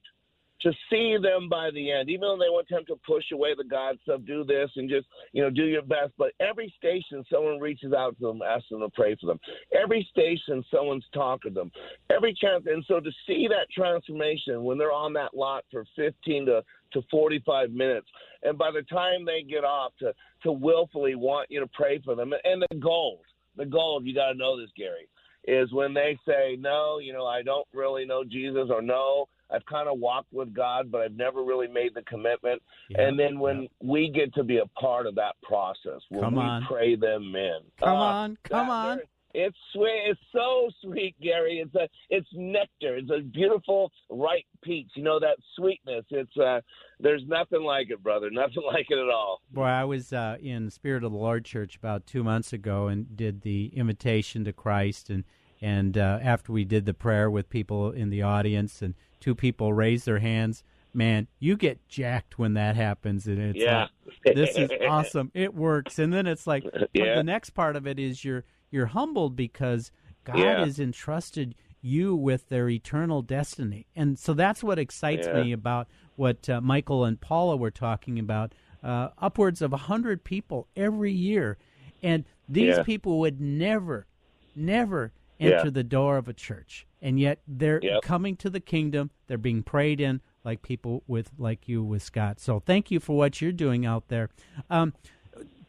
to 0.60 0.72
see 0.90 1.16
them 1.16 1.48
by 1.48 1.70
the 1.70 1.90
end, 1.90 2.10
even 2.10 2.20
though 2.20 2.36
they 2.36 2.50
want 2.50 2.68
them 2.68 2.84
to 2.88 2.96
push 3.06 3.24
away 3.32 3.54
the 3.56 3.64
God 3.64 3.96
stuff, 4.02 4.20
do 4.26 4.44
this 4.44 4.68
and 4.76 4.90
just, 4.90 5.06
you 5.32 5.42
know, 5.42 5.48
do 5.48 5.64
your 5.64 5.80
best. 5.80 6.12
But 6.18 6.32
every 6.40 6.74
station, 6.76 7.24
someone 7.32 7.58
reaches 7.58 7.94
out 7.94 8.18
to 8.18 8.26
them, 8.26 8.42
asks 8.42 8.68
them 8.68 8.80
to 8.80 8.90
pray 8.90 9.16
for 9.18 9.28
them. 9.28 9.40
Every 9.72 10.06
station, 10.10 10.62
someone's 10.70 11.06
talking 11.14 11.54
to 11.54 11.60
them. 11.60 11.72
Every 12.14 12.34
chance. 12.34 12.64
And 12.66 12.84
so 12.86 13.00
to 13.00 13.10
see 13.26 13.48
that 13.48 13.70
transformation 13.74 14.62
when 14.62 14.76
they're 14.76 14.92
on 14.92 15.14
that 15.14 15.34
lot 15.34 15.64
for 15.72 15.86
15 15.96 16.44
to, 16.44 16.62
to 16.92 17.02
45 17.10 17.70
minutes, 17.70 18.08
and 18.42 18.58
by 18.58 18.70
the 18.70 18.82
time 18.82 19.24
they 19.24 19.42
get 19.42 19.64
off 19.64 19.94
to, 20.00 20.12
to 20.42 20.52
willfully 20.52 21.14
want 21.14 21.50
you 21.50 21.60
to 21.60 21.66
pray 21.68 21.98
for 22.04 22.14
them, 22.14 22.34
and 22.44 22.60
the 22.60 22.76
gold– 22.76 23.20
the 23.56 23.66
gold, 23.66 24.04
you 24.04 24.14
got 24.14 24.32
to 24.32 24.38
know 24.38 24.60
this, 24.60 24.70
Gary, 24.76 25.08
is 25.46 25.72
when 25.72 25.94
they 25.94 26.18
say, 26.26 26.56
no, 26.58 26.98
you 26.98 27.12
know, 27.12 27.26
I 27.26 27.42
don't 27.42 27.66
really 27.72 28.04
know 28.04 28.24
Jesus, 28.24 28.68
or 28.70 28.82
no, 28.82 29.28
I've 29.50 29.64
kind 29.66 29.88
of 29.88 29.98
walked 29.98 30.32
with 30.32 30.52
God, 30.52 30.90
but 30.90 31.02
I've 31.02 31.16
never 31.16 31.42
really 31.42 31.68
made 31.68 31.94
the 31.94 32.02
commitment. 32.02 32.60
Yeah, 32.90 33.02
and 33.02 33.18
then 33.18 33.38
when 33.38 33.62
yeah. 33.62 33.68
we 33.80 34.10
get 34.10 34.34
to 34.34 34.44
be 34.44 34.58
a 34.58 34.66
part 34.80 35.06
of 35.06 35.14
that 35.16 35.36
process, 35.42 36.00
when 36.08 36.22
come 36.22 36.34
we 36.34 36.40
on. 36.40 36.64
pray 36.66 36.96
them 36.96 37.34
in, 37.36 37.58
come 37.78 37.88
uh, 37.88 37.92
on, 37.92 38.38
come 38.44 38.70
on. 38.70 39.00
It's 39.38 39.56
sweet. 39.74 40.00
It's 40.06 40.20
so 40.32 40.70
sweet, 40.80 41.14
Gary. 41.20 41.58
It's 41.62 41.74
a, 41.74 41.86
it's 42.08 42.26
nectar. 42.32 42.96
It's 42.96 43.10
a 43.10 43.20
beautiful 43.20 43.92
ripe 44.08 44.46
peach. 44.64 44.88
You 44.94 45.02
know 45.02 45.20
that 45.20 45.36
sweetness. 45.56 46.06
It's 46.08 46.34
uh, 46.38 46.62
there's 47.00 47.20
nothing 47.26 47.62
like 47.62 47.90
it, 47.90 48.02
brother. 48.02 48.30
Nothing 48.32 48.62
like 48.66 48.86
it 48.88 48.98
at 48.98 49.10
all. 49.10 49.42
Boy, 49.52 49.64
I 49.64 49.84
was 49.84 50.14
uh, 50.14 50.38
in 50.40 50.70
Spirit 50.70 51.04
of 51.04 51.12
the 51.12 51.18
Lord 51.18 51.44
Church 51.44 51.76
about 51.76 52.06
two 52.06 52.24
months 52.24 52.54
ago 52.54 52.88
and 52.88 53.14
did 53.14 53.42
the 53.42 53.66
invitation 53.74 54.42
to 54.44 54.54
Christ, 54.54 55.10
and 55.10 55.24
and 55.60 55.98
uh, 55.98 56.18
after 56.22 56.50
we 56.50 56.64
did 56.64 56.86
the 56.86 56.94
prayer 56.94 57.30
with 57.30 57.50
people 57.50 57.90
in 57.90 58.08
the 58.08 58.22
audience, 58.22 58.80
and 58.80 58.94
two 59.20 59.34
people 59.34 59.74
raised 59.74 60.06
their 60.06 60.20
hands. 60.20 60.64
Man, 60.94 61.26
you 61.38 61.58
get 61.58 61.86
jacked 61.88 62.38
when 62.38 62.54
that 62.54 62.74
happens, 62.74 63.26
and 63.26 63.38
it's 63.38 63.58
yeah. 63.58 63.88
like, 64.24 64.34
this 64.34 64.56
is 64.56 64.70
awesome. 64.88 65.30
It 65.34 65.52
works, 65.52 65.98
and 65.98 66.10
then 66.10 66.26
it's 66.26 66.46
like 66.46 66.64
yeah. 66.94 67.16
the 67.16 67.22
next 67.22 67.50
part 67.50 67.76
of 67.76 67.86
it 67.86 67.98
is 67.98 68.24
you're 68.24 68.44
you're 68.76 68.86
humbled 68.86 69.34
because 69.34 69.90
God 70.24 70.38
yeah. 70.38 70.64
has 70.64 70.78
entrusted 70.78 71.54
you 71.80 72.14
with 72.14 72.48
their 72.50 72.68
eternal 72.68 73.22
destiny. 73.22 73.86
And 73.96 74.18
so 74.18 74.34
that's 74.34 74.62
what 74.62 74.78
excites 74.78 75.26
yeah. 75.26 75.42
me 75.42 75.52
about 75.52 75.88
what 76.16 76.48
uh, 76.50 76.60
Michael 76.60 77.04
and 77.04 77.18
Paula 77.18 77.56
were 77.56 77.70
talking 77.70 78.18
about. 78.18 78.52
Uh, 78.82 79.08
upwards 79.18 79.62
of 79.62 79.72
100 79.72 80.24
people 80.24 80.68
every 80.76 81.10
year. 81.10 81.56
And 82.02 82.24
these 82.48 82.76
yeah. 82.76 82.82
people 82.82 83.18
would 83.20 83.40
never, 83.40 84.06
never 84.54 85.12
enter 85.40 85.64
yeah. 85.64 85.70
the 85.70 85.82
door 85.82 86.18
of 86.18 86.28
a 86.28 86.34
church. 86.34 86.86
And 87.00 87.18
yet 87.18 87.40
they're 87.48 87.80
yep. 87.82 88.02
coming 88.02 88.36
to 88.36 88.50
the 88.50 88.60
kingdom. 88.60 89.10
They're 89.26 89.38
being 89.38 89.62
prayed 89.62 90.00
in 90.00 90.20
like 90.44 90.60
people 90.60 91.02
with 91.06 91.30
like 91.38 91.66
you 91.66 91.82
with 91.82 92.02
Scott. 92.02 92.40
So 92.40 92.60
thank 92.60 92.90
you 92.90 93.00
for 93.00 93.16
what 93.16 93.40
you're 93.40 93.52
doing 93.52 93.86
out 93.86 94.08
there. 94.08 94.28
Um, 94.68 94.92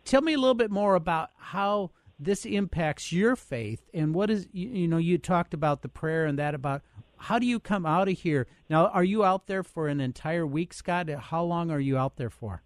tell 0.04 0.22
me 0.22 0.34
a 0.34 0.38
little 0.38 0.56
bit 0.56 0.72
more 0.72 0.96
about 0.96 1.30
how 1.38 1.92
this 2.20 2.46
impacts 2.46 3.12
your 3.12 3.36
faith 3.36 3.82
and 3.94 4.14
what 4.14 4.30
is 4.30 4.48
you, 4.52 4.70
you, 4.70 4.88
know 4.88 4.98
you 4.98 5.18
talked 5.18 5.54
about 5.54 5.82
the 5.82 5.90
prayer 5.90 6.26
and 6.26 6.40
that 6.40 6.56
about 6.56 6.82
how 7.18 7.40
do 7.40 7.48
you 7.48 7.60
come 7.60 7.86
out 7.86 8.08
of 8.08 8.18
here? 8.20 8.48
Now 8.70 8.88
are 8.88 9.04
you 9.04 9.24
out 9.24 9.48
there 9.48 9.64
for 9.64 9.88
an 9.88 10.00
entire 10.00 10.46
week 10.46 10.74
scott? 10.74 11.10
How 11.10 11.44
long 11.44 11.72
are 11.72 11.80
you 11.80 11.98
out 11.98 12.18
there 12.18 12.30
for? 12.30 12.64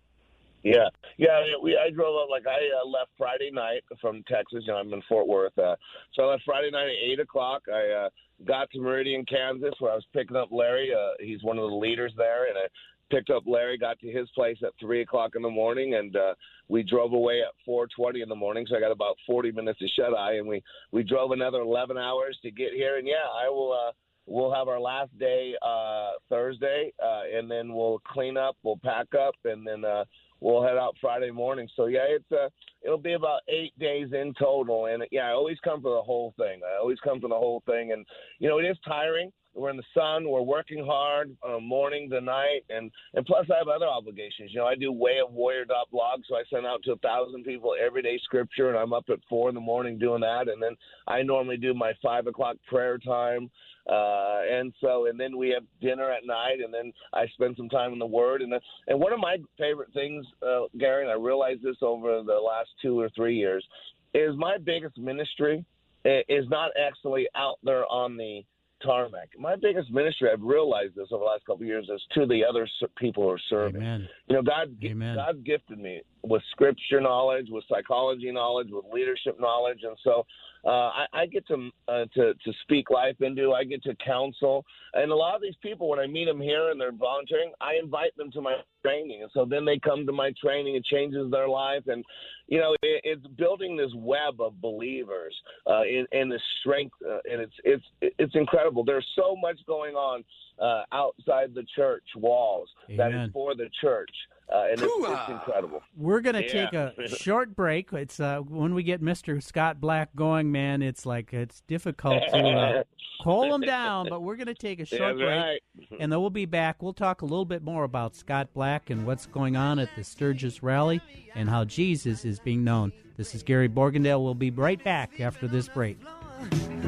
Yeah. 0.63 0.89
Yeah 1.17 1.39
we 1.61 1.77
i 1.77 1.89
drove 1.89 2.15
up 2.21 2.29
like 2.29 2.45
i 2.47 2.57
uh, 2.57 2.87
left 2.87 3.11
friday 3.17 3.49
night 3.51 3.83
from 3.99 4.23
texas 4.27 4.63
you 4.65 4.73
know 4.73 4.77
i'm 4.77 4.93
in 4.93 5.01
fort 5.09 5.27
worth 5.27 5.57
uh, 5.57 5.75
so 6.13 6.23
i 6.23 6.31
left 6.31 6.43
friday 6.45 6.69
night 6.71 6.87
at 6.87 7.11
eight 7.11 7.19
o'clock. 7.19 7.63
I 7.71 8.05
uh, 8.05 8.09
got 8.45 8.69
to 8.71 8.79
meridian 8.79 9.25
kansas 9.25 9.73
where 9.79 9.91
i 9.91 9.95
was 9.95 10.05
picking 10.13 10.37
up 10.37 10.49
larry 10.51 10.91
uh, 10.93 11.13
he's 11.19 11.43
one 11.43 11.57
of 11.57 11.69
the 11.69 11.75
leaders 11.75 12.13
there 12.17 12.47
and 12.47 12.57
i 12.57 12.67
picked 13.11 13.29
up 13.29 13.43
Larry, 13.45 13.77
got 13.77 13.99
to 13.99 14.11
his 14.11 14.29
place 14.31 14.57
at 14.63 14.71
three 14.79 15.01
o'clock 15.01 15.31
in 15.35 15.41
the 15.41 15.49
morning, 15.49 15.95
and 15.95 16.15
uh, 16.15 16.33
we 16.69 16.81
drove 16.81 17.13
away 17.13 17.41
at 17.41 17.53
four 17.65 17.87
twenty 17.87 18.21
in 18.21 18.29
the 18.29 18.35
morning. 18.35 18.65
So 18.67 18.77
I 18.77 18.79
got 18.79 18.91
about 18.91 19.17
forty 19.27 19.51
minutes 19.51 19.81
of 19.81 19.89
shut 19.95 20.13
eye, 20.13 20.35
and 20.35 20.47
we 20.47 20.63
we 20.91 21.03
drove 21.03 21.31
another 21.31 21.59
eleven 21.59 21.97
hours 21.97 22.37
to 22.41 22.51
get 22.51 22.73
here. 22.73 22.97
And 22.97 23.07
yeah, 23.07 23.27
I 23.45 23.49
will. 23.49 23.73
Uh, 23.73 23.91
we'll 24.27 24.53
have 24.53 24.67
our 24.67 24.79
last 24.79 25.17
day 25.19 25.53
uh, 25.61 26.11
Thursday, 26.29 26.93
uh, 27.03 27.23
and 27.35 27.49
then 27.49 27.73
we'll 27.73 27.99
clean 28.05 28.37
up, 28.37 28.55
we'll 28.63 28.79
pack 28.83 29.07
up, 29.19 29.33
and 29.45 29.65
then 29.65 29.83
uh, 29.83 30.05
we'll 30.39 30.63
head 30.63 30.77
out 30.77 30.95
Friday 31.01 31.31
morning. 31.31 31.67
So 31.75 31.87
yeah, 31.87 32.05
it's 32.07 32.31
uh, 32.31 32.49
it'll 32.83 32.97
be 32.97 33.13
about 33.13 33.41
eight 33.49 33.77
days 33.79 34.09
in 34.13 34.33
total, 34.39 34.85
and 34.85 35.03
yeah, 35.11 35.27
I 35.27 35.31
always 35.31 35.57
come 35.63 35.81
for 35.81 35.95
the 35.95 36.01
whole 36.01 36.33
thing. 36.37 36.61
I 36.65 36.79
always 36.79 36.99
come 37.03 37.19
for 37.19 37.29
the 37.29 37.35
whole 37.35 37.63
thing, 37.65 37.91
and 37.91 38.05
you 38.39 38.47
know, 38.47 38.59
it 38.59 38.65
is 38.65 38.77
tiring 38.85 39.31
we're 39.53 39.69
in 39.69 39.77
the 39.77 39.83
sun. 39.93 40.27
We're 40.27 40.41
working 40.41 40.85
hard 40.85 41.35
uh, 41.47 41.59
morning 41.59 42.09
to 42.09 42.21
night, 42.21 42.63
and 42.69 42.91
and 43.13 43.25
plus 43.25 43.47
I 43.53 43.57
have 43.57 43.67
other 43.67 43.87
obligations. 43.87 44.51
You 44.51 44.59
know, 44.59 44.65
I 44.65 44.75
do 44.75 44.91
wayofwarrior.blog, 44.91 46.21
so 46.27 46.35
I 46.35 46.43
send 46.49 46.65
out 46.65 46.83
to 46.83 46.93
a 46.93 46.97
thousand 46.97 47.43
people 47.43 47.73
every 47.83 48.01
day 48.01 48.19
scripture, 48.23 48.69
and 48.69 48.77
I'm 48.77 48.93
up 48.93 49.05
at 49.09 49.19
four 49.29 49.49
in 49.49 49.55
the 49.55 49.61
morning 49.61 49.97
doing 49.97 50.21
that, 50.21 50.47
and 50.47 50.61
then 50.61 50.75
I 51.07 51.21
normally 51.21 51.57
do 51.57 51.73
my 51.73 51.93
five 52.01 52.27
o'clock 52.27 52.57
prayer 52.67 52.97
time. 52.97 53.49
Uh, 53.89 54.41
and 54.49 54.71
so, 54.79 55.07
and 55.07 55.19
then 55.19 55.35
we 55.35 55.49
have 55.49 55.63
dinner 55.81 56.11
at 56.11 56.25
night, 56.25 56.59
and 56.63 56.73
then 56.73 56.93
I 57.13 57.25
spend 57.33 57.57
some 57.57 57.67
time 57.67 57.93
in 57.93 57.99
the 57.99 58.05
Word. 58.05 58.41
And 58.41 58.53
and 58.87 58.99
one 58.99 59.11
of 59.11 59.19
my 59.19 59.37
favorite 59.57 59.91
things, 59.93 60.25
uh, 60.47 60.61
Gary, 60.79 61.03
and 61.03 61.11
I 61.11 61.15
realized 61.15 61.63
this 61.63 61.77
over 61.81 62.21
the 62.23 62.33
last 62.33 62.69
two 62.81 62.99
or 62.99 63.09
three 63.15 63.35
years, 63.35 63.65
is 64.13 64.35
my 64.37 64.57
biggest 64.57 64.97
ministry 64.97 65.65
is 66.05 66.45
not 66.49 66.71
actually 66.79 67.27
out 67.35 67.59
there 67.63 67.85
on 67.91 68.17
the 68.17 68.43
tarmac. 68.83 69.29
My 69.37 69.55
biggest 69.55 69.91
ministry, 69.91 70.29
I've 70.31 70.41
realized 70.41 70.95
this 70.95 71.07
over 71.11 71.21
the 71.21 71.25
last 71.25 71.45
couple 71.45 71.63
of 71.63 71.67
years, 71.67 71.89
is 71.93 72.01
to 72.13 72.25
the 72.25 72.43
other 72.47 72.67
people 72.97 73.23
who 73.23 73.29
are 73.29 73.39
serving. 73.49 73.81
Amen. 73.81 74.07
You 74.27 74.35
know, 74.35 74.41
God, 74.41 74.75
Amen. 74.83 75.15
God 75.15 75.43
gifted 75.45 75.79
me 75.79 76.01
with 76.23 76.41
scripture 76.51 77.01
knowledge, 77.01 77.47
with 77.49 77.63
psychology 77.69 78.31
knowledge, 78.31 78.67
with 78.71 78.85
leadership 78.93 79.39
knowledge, 79.39 79.79
and 79.83 79.97
so 80.03 80.25
uh, 80.63 80.69
I, 80.69 81.05
I 81.13 81.25
get 81.25 81.47
to, 81.47 81.69
uh, 81.87 82.05
to 82.13 82.33
to 82.33 82.53
speak 82.61 82.91
life 82.91 83.15
into. 83.21 83.53
I 83.53 83.63
get 83.63 83.81
to 83.83 83.95
counsel, 83.95 84.63
and 84.93 85.11
a 85.11 85.15
lot 85.15 85.35
of 85.35 85.41
these 85.41 85.55
people, 85.61 85.89
when 85.89 85.99
I 85.99 86.05
meet 86.05 86.25
them 86.25 86.39
here 86.39 86.69
and 86.69 86.79
they're 86.79 86.91
volunteering, 86.91 87.51
I 87.59 87.73
invite 87.81 88.15
them 88.15 88.31
to 88.33 88.41
my 88.41 88.57
training, 88.83 89.23
and 89.23 89.31
so 89.33 89.45
then 89.45 89.65
they 89.65 89.79
come 89.79 90.05
to 90.05 90.11
my 90.11 90.31
training. 90.43 90.75
It 90.75 90.85
changes 90.85 91.31
their 91.31 91.47
life, 91.47 91.83
and 91.87 92.05
you 92.47 92.59
know, 92.59 92.75
it, 92.83 93.01
it's 93.03 93.27
building 93.37 93.75
this 93.75 93.91
web 93.95 94.39
of 94.39 94.61
believers 94.61 95.33
uh, 95.67 95.83
in, 95.83 96.05
in 96.11 96.29
the 96.29 96.39
strength, 96.59 96.95
uh, 97.09 97.19
and 97.31 97.41
it's 97.41 97.55
it's 97.63 97.83
it's 98.01 98.35
incredible. 98.35 98.83
There's 98.83 99.07
so 99.15 99.35
much 99.35 99.57
going 99.65 99.95
on 99.95 100.23
uh, 100.61 100.83
outside 100.91 101.55
the 101.55 101.65
church 101.75 102.03
walls 102.15 102.69
Amen. 102.89 102.97
that 102.97 103.23
is 103.23 103.31
for 103.31 103.55
the 103.55 103.69
church. 103.81 104.11
Uh, 104.51 104.65
and 104.71 104.81
it's, 104.81 104.83
it's, 104.83 105.29
incredible. 105.29 105.81
We're 105.95 106.19
going 106.19 106.35
to 106.35 106.43
Yeah. 106.43 106.65
take 106.65 106.73
a 106.73 107.07
short 107.15 107.55
break. 107.55 107.93
It's 107.93 108.19
uh, 108.19 108.39
when 108.39 108.73
we 108.75 108.83
get 108.83 109.01
Mr. 109.01 109.41
Scott 109.41 109.79
Black 109.79 110.13
going, 110.15 110.51
man. 110.51 110.81
It's 110.81 111.05
like 111.05 111.33
it's 111.33 111.61
difficult 111.61 112.23
to 112.33 112.37
uh, 112.37 112.83
call 113.23 113.53
him 113.53 113.61
down, 113.61 114.07
but 114.09 114.21
we're 114.21 114.35
going 114.35 114.47
to 114.47 114.53
take 114.53 114.81
a 114.81 114.85
short 114.85 115.17
That's 115.17 115.19
break, 115.19 115.61
and 116.01 116.11
then 116.11 116.19
we'll 116.19 116.29
be 116.29 116.45
back. 116.45 116.83
We'll 116.83 116.93
talk 116.93 117.21
a 117.21 117.25
little 117.25 117.45
bit 117.45 117.63
more 117.63 117.85
about 117.85 118.15
Scott 118.15 118.49
Black 118.53 118.89
and 118.89 119.05
what's 119.05 119.25
going 119.25 119.55
on 119.55 119.79
at 119.79 119.89
the 119.95 120.03
Sturgis 120.03 120.61
rally 120.61 120.99
and 121.33 121.49
how 121.49 121.63
Jesus 121.63 122.25
is 122.25 122.39
being 122.39 122.63
known. 122.65 122.91
This 123.15 123.33
is 123.33 123.43
Gary 123.43 123.69
Borgendale. 123.69 124.21
We'll 124.21 124.33
be 124.33 124.51
right 124.51 124.83
back 124.83 125.21
after 125.21 125.47
this 125.47 125.69
break. 125.69 125.97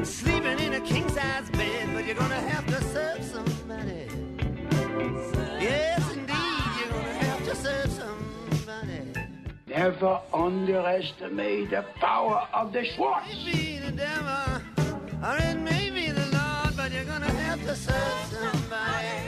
Sleeping 0.02 0.58
in 0.58 0.74
a 0.74 0.80
king 0.80 1.08
size 1.08 1.48
bed, 1.50 1.88
but 1.94 2.04
you're 2.04 2.16
gonna 2.16 2.34
Never 9.84 10.18
underestimate 10.32 11.68
the 11.68 11.84
power 11.96 12.48
of 12.54 12.72
the 12.72 12.86
Schwartz. 12.86 13.28
Be 13.44 13.76
the 13.76 13.92
devil, 13.92 14.62
or 15.22 15.36
it 15.36 15.58
may 15.60 15.90
be 15.90 16.10
the 16.10 16.24
Lord, 16.32 16.74
but 16.74 16.90
you're 16.90 17.04
gonna 17.04 17.26
have 17.26 17.62
to 17.66 17.76
serve 17.76 17.94
somebody. 18.30 19.18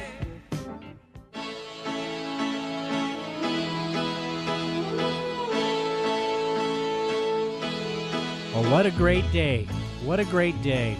Well, 8.54 8.72
what 8.72 8.86
a 8.86 8.90
great 8.92 9.30
day. 9.32 9.64
What 10.06 10.20
a 10.20 10.24
great 10.24 10.60
day. 10.62 10.96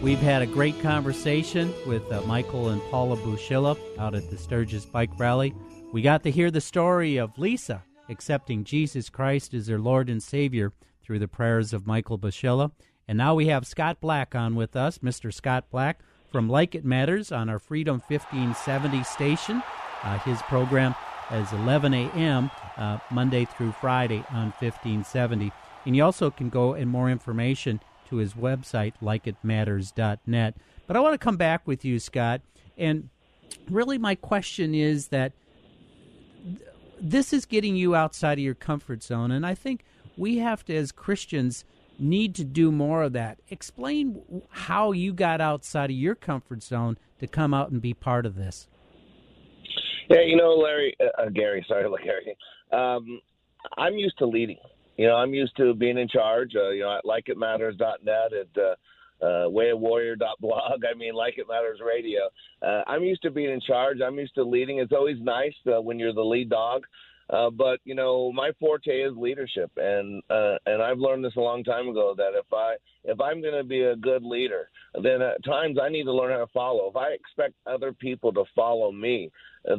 We've 0.00 0.20
had 0.20 0.42
a 0.42 0.46
great 0.46 0.80
conversation 0.80 1.74
with 1.88 2.04
uh, 2.12 2.20
Michael 2.20 2.68
and 2.68 2.80
Paula 2.92 3.16
Bushilla 3.16 3.76
out 3.98 4.14
at 4.14 4.30
the 4.30 4.38
Sturgis 4.38 4.86
Bike 4.86 5.10
Rally. 5.18 5.52
We 5.92 6.02
got 6.02 6.22
to 6.22 6.30
hear 6.30 6.52
the 6.52 6.60
story 6.60 7.16
of 7.16 7.36
Lisa 7.36 7.82
accepting 8.08 8.64
Jesus 8.64 9.08
Christ 9.08 9.54
as 9.54 9.66
their 9.66 9.78
Lord 9.78 10.08
and 10.08 10.22
Savior 10.22 10.72
through 11.02 11.18
the 11.18 11.28
prayers 11.28 11.72
of 11.72 11.86
Michael 11.86 12.18
Bushilla. 12.18 12.72
And 13.08 13.18
now 13.18 13.34
we 13.34 13.46
have 13.46 13.66
Scott 13.66 14.00
Black 14.00 14.34
on 14.34 14.54
with 14.54 14.74
us, 14.74 14.98
Mr. 14.98 15.32
Scott 15.32 15.70
Black 15.70 16.00
from 16.30 16.48
Like 16.48 16.74
It 16.74 16.84
Matters 16.84 17.30
on 17.30 17.48
our 17.48 17.58
Freedom 17.58 18.02
1570 18.08 19.04
station. 19.04 19.62
Uh, 20.02 20.18
his 20.20 20.40
program 20.42 20.94
is 21.32 21.52
11 21.52 21.94
a.m. 21.94 22.50
Uh, 22.76 22.98
Monday 23.10 23.44
through 23.44 23.72
Friday 23.72 24.24
on 24.30 24.52
1570. 24.58 25.52
And 25.84 25.96
you 25.96 26.04
also 26.04 26.30
can 26.30 26.48
go 26.48 26.74
and 26.74 26.90
more 26.90 27.10
information 27.10 27.80
to 28.08 28.16
his 28.16 28.34
website, 28.34 28.94
likeitmatters.net. 29.02 30.56
But 30.86 30.96
I 30.96 31.00
want 31.00 31.14
to 31.14 31.18
come 31.18 31.36
back 31.36 31.66
with 31.66 31.84
you, 31.84 31.98
Scott. 31.98 32.42
And 32.76 33.08
really, 33.70 33.98
my 33.98 34.14
question 34.14 34.74
is 34.74 35.08
that 35.08 35.32
th- 35.32 35.45
this 37.00 37.32
is 37.32 37.46
getting 37.46 37.76
you 37.76 37.94
outside 37.94 38.38
of 38.38 38.44
your 38.44 38.54
comfort 38.54 39.02
zone. 39.02 39.30
And 39.30 39.46
I 39.46 39.54
think 39.54 39.84
we 40.16 40.38
have 40.38 40.64
to, 40.66 40.74
as 40.74 40.92
Christians, 40.92 41.64
need 41.98 42.34
to 42.36 42.44
do 42.44 42.70
more 42.70 43.02
of 43.02 43.12
that. 43.14 43.38
Explain 43.48 44.42
how 44.50 44.92
you 44.92 45.12
got 45.12 45.40
outside 45.40 45.90
of 45.90 45.96
your 45.96 46.14
comfort 46.14 46.62
zone 46.62 46.98
to 47.20 47.26
come 47.26 47.54
out 47.54 47.70
and 47.70 47.80
be 47.80 47.94
part 47.94 48.26
of 48.26 48.34
this. 48.34 48.68
Yeah, 50.08 50.20
you 50.20 50.36
know, 50.36 50.54
Larry, 50.54 50.96
uh, 51.00 51.22
uh, 51.22 51.28
Gary, 51.30 51.64
sorry, 51.68 51.88
Larry. 51.88 52.36
Um, 52.72 53.20
I'm 53.76 53.94
used 53.94 54.18
to 54.18 54.26
leading. 54.26 54.58
You 54.96 55.08
know, 55.08 55.16
I'm 55.16 55.34
used 55.34 55.56
to 55.58 55.74
being 55.74 55.98
in 55.98 56.08
charge. 56.08 56.52
Uh, 56.54 56.70
you 56.70 56.82
know, 56.82 56.96
at 56.96 57.04
likeitmatters.net, 57.04 58.32
at 58.32 58.62
uh, 58.62 58.74
uh, 59.22 59.48
wayofwarrior.blog. 59.48 60.80
I 60.90 60.94
mean, 60.96 61.14
Like 61.14 61.38
It 61.38 61.46
Matters 61.48 61.80
Radio. 61.84 62.20
Uh, 62.62 62.82
I'm 62.86 63.02
used 63.02 63.22
to 63.22 63.30
being 63.30 63.50
in 63.50 63.60
charge. 63.60 63.98
I'm 64.04 64.18
used 64.18 64.34
to 64.34 64.44
leading. 64.44 64.78
It's 64.78 64.92
always 64.92 65.20
nice 65.20 65.54
uh, 65.66 65.80
when 65.80 65.98
you're 65.98 66.12
the 66.12 66.22
lead 66.22 66.50
dog. 66.50 66.84
Uh, 67.28 67.50
but 67.50 67.80
you 67.84 67.94
know, 67.94 68.30
my 68.30 68.52
forte 68.60 69.00
is 69.00 69.12
leadership, 69.16 69.70
and 69.76 70.22
uh, 70.30 70.54
and 70.66 70.80
I've 70.80 70.98
learned 70.98 71.24
this 71.24 71.34
a 71.36 71.40
long 71.40 71.64
time 71.64 71.88
ago 71.88 72.14
that 72.16 72.38
if 72.38 72.46
I 72.52 72.76
if 73.02 73.20
I'm 73.20 73.42
going 73.42 73.56
to 73.56 73.64
be 73.64 73.82
a 73.82 73.96
good 73.96 74.22
leader, 74.22 74.70
then 75.02 75.22
at 75.22 75.44
times 75.44 75.76
I 75.82 75.88
need 75.88 76.04
to 76.04 76.12
learn 76.12 76.30
how 76.30 76.38
to 76.38 76.52
follow. 76.52 76.88
If 76.88 76.94
I 76.94 77.08
expect 77.08 77.54
other 77.66 77.92
people 77.92 78.32
to 78.32 78.44
follow 78.54 78.92
me, 78.92 79.32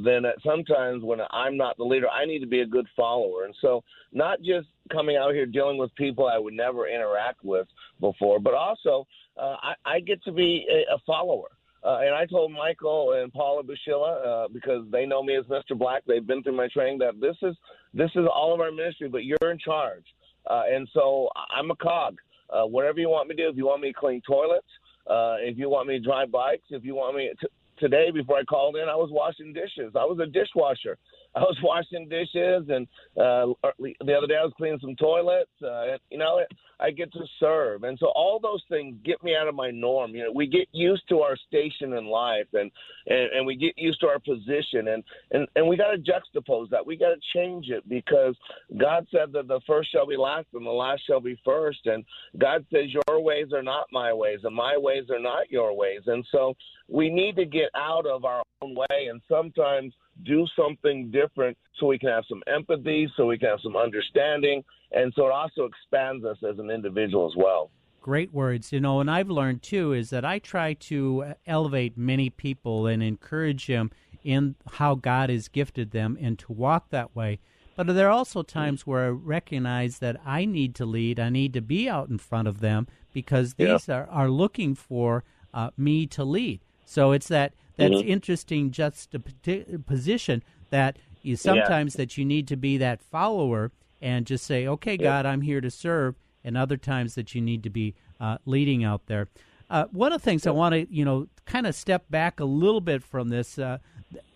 then 0.04 0.26
at 0.26 0.36
sometimes 0.46 1.04
when 1.04 1.20
I'm 1.32 1.56
not 1.56 1.78
the 1.78 1.86
leader, 1.86 2.10
I 2.10 2.26
need 2.26 2.40
to 2.40 2.48
be 2.48 2.62
a 2.62 2.66
good 2.66 2.88
follower. 2.98 3.46
And 3.46 3.56
so, 3.62 3.82
not 4.12 4.42
just 4.42 4.68
coming 4.92 5.16
out 5.16 5.34
here 5.34 5.46
dealing 5.46 5.78
with 5.78 5.96
people 5.96 6.28
I 6.28 6.38
would 6.38 6.54
never 6.54 6.90
interact 6.90 7.46
with 7.46 7.68
before, 8.02 8.42
but 8.42 8.56
also 8.56 9.08
uh, 9.40 9.56
I, 9.62 9.74
I 9.86 10.00
get 10.00 10.24
to 10.24 10.32
be 10.32 10.68
a, 10.70 10.96
a 10.96 10.98
follower. 11.06 11.48
Uh, 11.84 12.00
and 12.02 12.14
I 12.14 12.26
told 12.26 12.52
Michael 12.52 13.14
and 13.14 13.32
Paula 13.32 13.64
Bushilla 13.64 14.26
uh, 14.26 14.48
because 14.52 14.86
they 14.92 15.06
know 15.06 15.24
me 15.24 15.36
as 15.38 15.46
Mr. 15.46 15.78
Black. 15.78 16.04
They've 16.06 16.26
been 16.26 16.44
through 16.44 16.58
my 16.58 16.68
training 16.68 17.00
that 17.00 17.22
this 17.22 17.38
is 17.42 17.56
this 17.94 18.10
is 18.16 18.26
all 18.34 18.54
of 18.54 18.60
our 18.60 18.72
ministry, 18.72 19.08
but 19.08 19.24
you're 19.24 19.52
in 19.52 19.60
charge. 19.60 20.04
Uh, 20.50 20.64
and 20.70 20.88
so 20.94 21.30
I'm 21.56 21.72
a 21.72 21.76
cog. 21.76 22.18
Uh, 22.50 22.66
whatever 22.66 23.00
you 23.00 23.10
want 23.10 23.30
me 23.30 23.36
to 23.36 23.44
do, 23.44 23.50
if 23.50 23.58
you 23.58 23.66
want 23.66 23.82
me 23.82 23.92
to 23.92 24.00
clean 24.00 24.22
toilets, 24.28 24.68
uh, 25.08 25.36
if 25.40 25.58
you 25.58 25.70
want 25.70 25.88
me 25.88 25.98
to 25.98 26.04
drive 26.04 26.32
bikes, 26.32 26.64
if 26.70 26.84
you 26.84 26.96
want 26.96 27.16
me 27.16 27.32
to, 27.40 27.48
today 27.80 28.12
before 28.12 28.38
I 28.38 28.44
called 28.44 28.76
in, 28.76 28.90
I 28.90 28.96
was 28.96 29.10
washing 29.12 29.54
dishes. 29.54 29.94
I 29.96 30.06
was 30.06 30.20
a 30.20 30.26
dishwasher. 30.26 30.98
I 31.38 31.42
was 31.42 31.58
washing 31.62 32.10
dishes, 32.10 32.68
and 32.70 32.88
uh, 33.16 33.54
the 33.80 34.14
other 34.18 34.28
day 34.28 34.38
I 34.40 34.44
was 34.44 34.54
cleaning 34.58 34.80
some 34.80 34.96
toilets. 34.96 35.52
Uh, 35.64 35.98
you 36.10 36.18
know, 36.18 36.42
I 36.80 36.90
get 36.92 37.14
to 37.14 37.26
serve, 37.40 37.84
and 37.84 37.98
so 38.00 38.08
all 38.16 38.40
those 38.40 38.64
things 38.70 38.98
get 39.04 39.24
me 39.24 39.36
out 39.36 39.48
of 39.48 39.54
my 39.54 39.70
norm. 39.70 40.16
You 40.16 40.26
know, 40.26 40.32
we 40.34 40.48
get 40.48 40.68
used 40.72 41.04
to 41.10 41.20
our 41.20 41.38
station 41.48 41.94
in 41.94 42.08
life, 42.08 42.48
and 42.54 42.72
and, 43.06 43.32
and 43.34 43.46
we 43.46 43.56
get 43.56 43.78
used 43.78 44.00
to 44.02 44.08
our 44.08 44.20
position, 44.20 44.88
and 44.88 45.04
and 45.32 45.48
and 45.56 45.68
we 45.68 45.78
got 45.78 45.92
to 45.92 45.98
juxtapose 45.98 46.70
that. 46.72 46.86
We 46.86 46.98
got 46.98 47.10
to 47.10 47.20
change 47.36 47.70
it 47.70 47.88
because 47.88 48.36
God 48.78 49.06
said 49.12 49.32
that 49.34 49.48
the 49.48 49.62
first 49.68 49.92
shall 49.92 50.08
be 50.08 50.18
last, 50.18 50.48
and 50.54 50.66
the 50.66 50.72
last 50.72 51.04
shall 51.06 51.22
be 51.22 51.40
first. 51.46 51.86
And 51.86 52.04
God 52.40 52.66
says 52.72 52.86
your 53.08 53.22
ways 53.22 53.48
are 53.54 53.64
not 53.64 53.86
my 53.92 54.12
ways, 54.12 54.40
and 54.44 54.56
my 54.56 54.76
ways 54.76 55.06
are 55.12 55.20
not 55.20 55.52
your 55.52 55.76
ways. 55.76 56.02
And 56.08 56.26
so 56.32 56.56
we 56.88 57.10
need 57.10 57.36
to 57.36 57.46
get 57.46 57.70
out 57.76 58.08
of 58.08 58.26
our 58.26 58.42
own 58.62 58.76
way, 58.76 59.08
and 59.10 59.22
sometimes 59.30 59.94
do 60.24 60.46
something 60.56 61.12
different 61.12 61.58
so 61.80 61.88
we 61.88 62.00
can 62.00 62.10
have 62.10 62.24
some 62.28 62.42
empathy, 62.48 63.12
so 63.16 63.28
we 63.28 63.38
can 63.38 63.50
have 63.50 63.60
some 63.62 63.76
understanding, 63.76 64.64
and 64.92 65.14
so 65.16 65.28
it 65.28 65.32
also 65.32 65.66
expands 65.66 66.26
us 66.26 66.38
as 66.50 66.60
an 66.60 66.70
individual 66.70 67.28
as 67.28 67.36
well. 67.36 67.70
Great 68.02 68.34
words. 68.34 68.72
You 68.72 68.80
know, 68.80 69.00
and 69.00 69.12
I've 69.12 69.30
learned 69.30 69.62
too 69.62 69.94
is 69.94 70.10
that 70.12 70.24
I 70.24 70.40
try 70.40 70.74
to 70.74 71.34
elevate 71.46 71.98
many 71.98 72.30
people 72.30 72.88
and 72.88 73.04
encourage 73.04 73.68
them 73.68 73.92
in 74.24 74.56
how 74.74 74.96
God 74.96 75.30
has 75.30 75.48
gifted 75.48 75.92
them 75.92 76.18
and 76.20 76.40
to 76.40 76.52
walk 76.52 76.90
that 76.90 77.16
way. 77.16 77.40
But 77.76 77.88
there 77.88 78.08
are 78.08 78.12
also 78.12 78.42
times 78.42 78.88
where 78.88 79.06
I 79.06 79.10
recognize 79.10 80.00
that 80.00 80.20
I 80.26 80.46
need 80.46 80.74
to 80.76 80.86
lead. 80.86 81.20
I 81.20 81.30
need 81.30 81.54
to 81.54 81.62
be 81.62 81.88
out 81.88 82.10
in 82.10 82.18
front 82.18 82.48
of 82.48 82.60
them 82.60 82.88
because 83.14 83.54
these 83.54 83.88
are, 83.88 84.08
are 84.10 84.30
looking 84.30 84.74
for 84.74 85.24
uh, 85.54 85.70
me 85.78 86.08
to 86.08 86.24
lead. 86.24 86.60
So 86.86 87.12
it's 87.12 87.28
that 87.28 87.54
that's 87.78 88.02
interesting 88.02 88.72
juxtaposition 88.72 90.44
that 90.70 90.98
you 91.22 91.36
sometimes 91.36 91.96
yeah. 91.96 91.98
that 92.00 92.18
you 92.18 92.26
need 92.26 92.48
to 92.50 92.58
be 92.58 92.78
that 92.78 93.02
follower 93.02 93.72
and 94.02 94.26
just 94.26 94.46
say, 94.46 94.68
"Okay, 94.68 94.98
God, 94.98 95.26
I'm 95.26 95.42
here 95.42 95.62
to 95.62 95.72
serve," 95.72 96.16
and 96.44 96.58
other 96.58 96.78
times 96.78 97.16
that 97.16 97.34
you 97.34 97.42
need 97.42 97.64
to 97.64 97.70
be 97.70 97.96
uh, 98.20 98.38
leading 98.46 98.84
out 98.84 99.06
there. 99.08 99.28
Uh, 99.70 99.86
one 99.92 100.14
of 100.14 100.22
the 100.22 100.26
things 100.26 100.48
I 100.48 100.52
want 100.52 100.74
to, 100.74 100.88
you 100.94 101.04
know, 101.04 101.28
kind 101.46 101.68
of 101.68 101.76
step 101.76 102.06
back 102.10 102.40
a 102.40 102.46
little 102.46 102.82
bit 102.82 103.04
from 103.04 103.30
this. 103.30 103.60
Uh, 103.60 103.80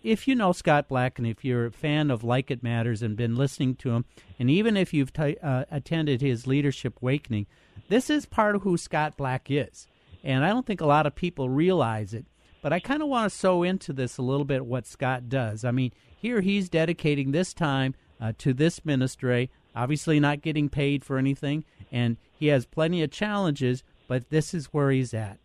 if 0.02 0.28
you 0.28 0.34
know 0.34 0.52
Scott 0.52 0.88
Black 0.88 1.18
and 1.18 1.26
if 1.26 1.44
you're 1.44 1.66
a 1.66 1.72
fan 1.72 2.10
of 2.10 2.22
Like 2.22 2.50
It 2.50 2.62
Matters 2.62 3.02
and 3.02 3.16
been 3.16 3.36
listening 3.36 3.74
to 3.76 3.90
him, 3.90 4.04
and 4.38 4.50
even 4.50 4.76
if 4.76 4.92
you've 4.92 5.12
t- 5.12 5.38
uh, 5.42 5.64
attended 5.70 6.20
his 6.20 6.46
Leadership 6.46 6.98
Awakening, 7.00 7.46
this 7.88 8.10
is 8.10 8.26
part 8.26 8.54
of 8.54 8.62
who 8.62 8.76
Scott 8.76 9.16
Black 9.16 9.50
is. 9.50 9.86
And 10.22 10.44
I 10.44 10.50
don't 10.50 10.66
think 10.66 10.80
a 10.80 10.86
lot 10.86 11.06
of 11.06 11.14
people 11.14 11.48
realize 11.48 12.12
it. 12.12 12.26
But 12.62 12.72
I 12.72 12.80
kind 12.80 13.02
of 13.02 13.08
want 13.08 13.30
to 13.30 13.38
sew 13.38 13.62
into 13.62 13.92
this 13.92 14.16
a 14.16 14.22
little 14.22 14.44
bit 14.44 14.64
what 14.64 14.86
Scott 14.86 15.28
does. 15.28 15.64
I 15.64 15.72
mean, 15.72 15.92
here 16.16 16.40
he's 16.40 16.68
dedicating 16.68 17.32
this 17.32 17.52
time 17.52 17.94
uh, 18.20 18.32
to 18.38 18.54
this 18.54 18.84
ministry, 18.84 19.50
obviously 19.74 20.20
not 20.20 20.42
getting 20.42 20.68
paid 20.68 21.04
for 21.04 21.18
anything, 21.18 21.64
and 21.90 22.16
he 22.32 22.46
has 22.46 22.64
plenty 22.64 23.02
of 23.02 23.10
challenges, 23.10 23.82
but 24.06 24.30
this 24.30 24.54
is 24.54 24.66
where 24.66 24.90
he's 24.90 25.12
at. 25.12 25.38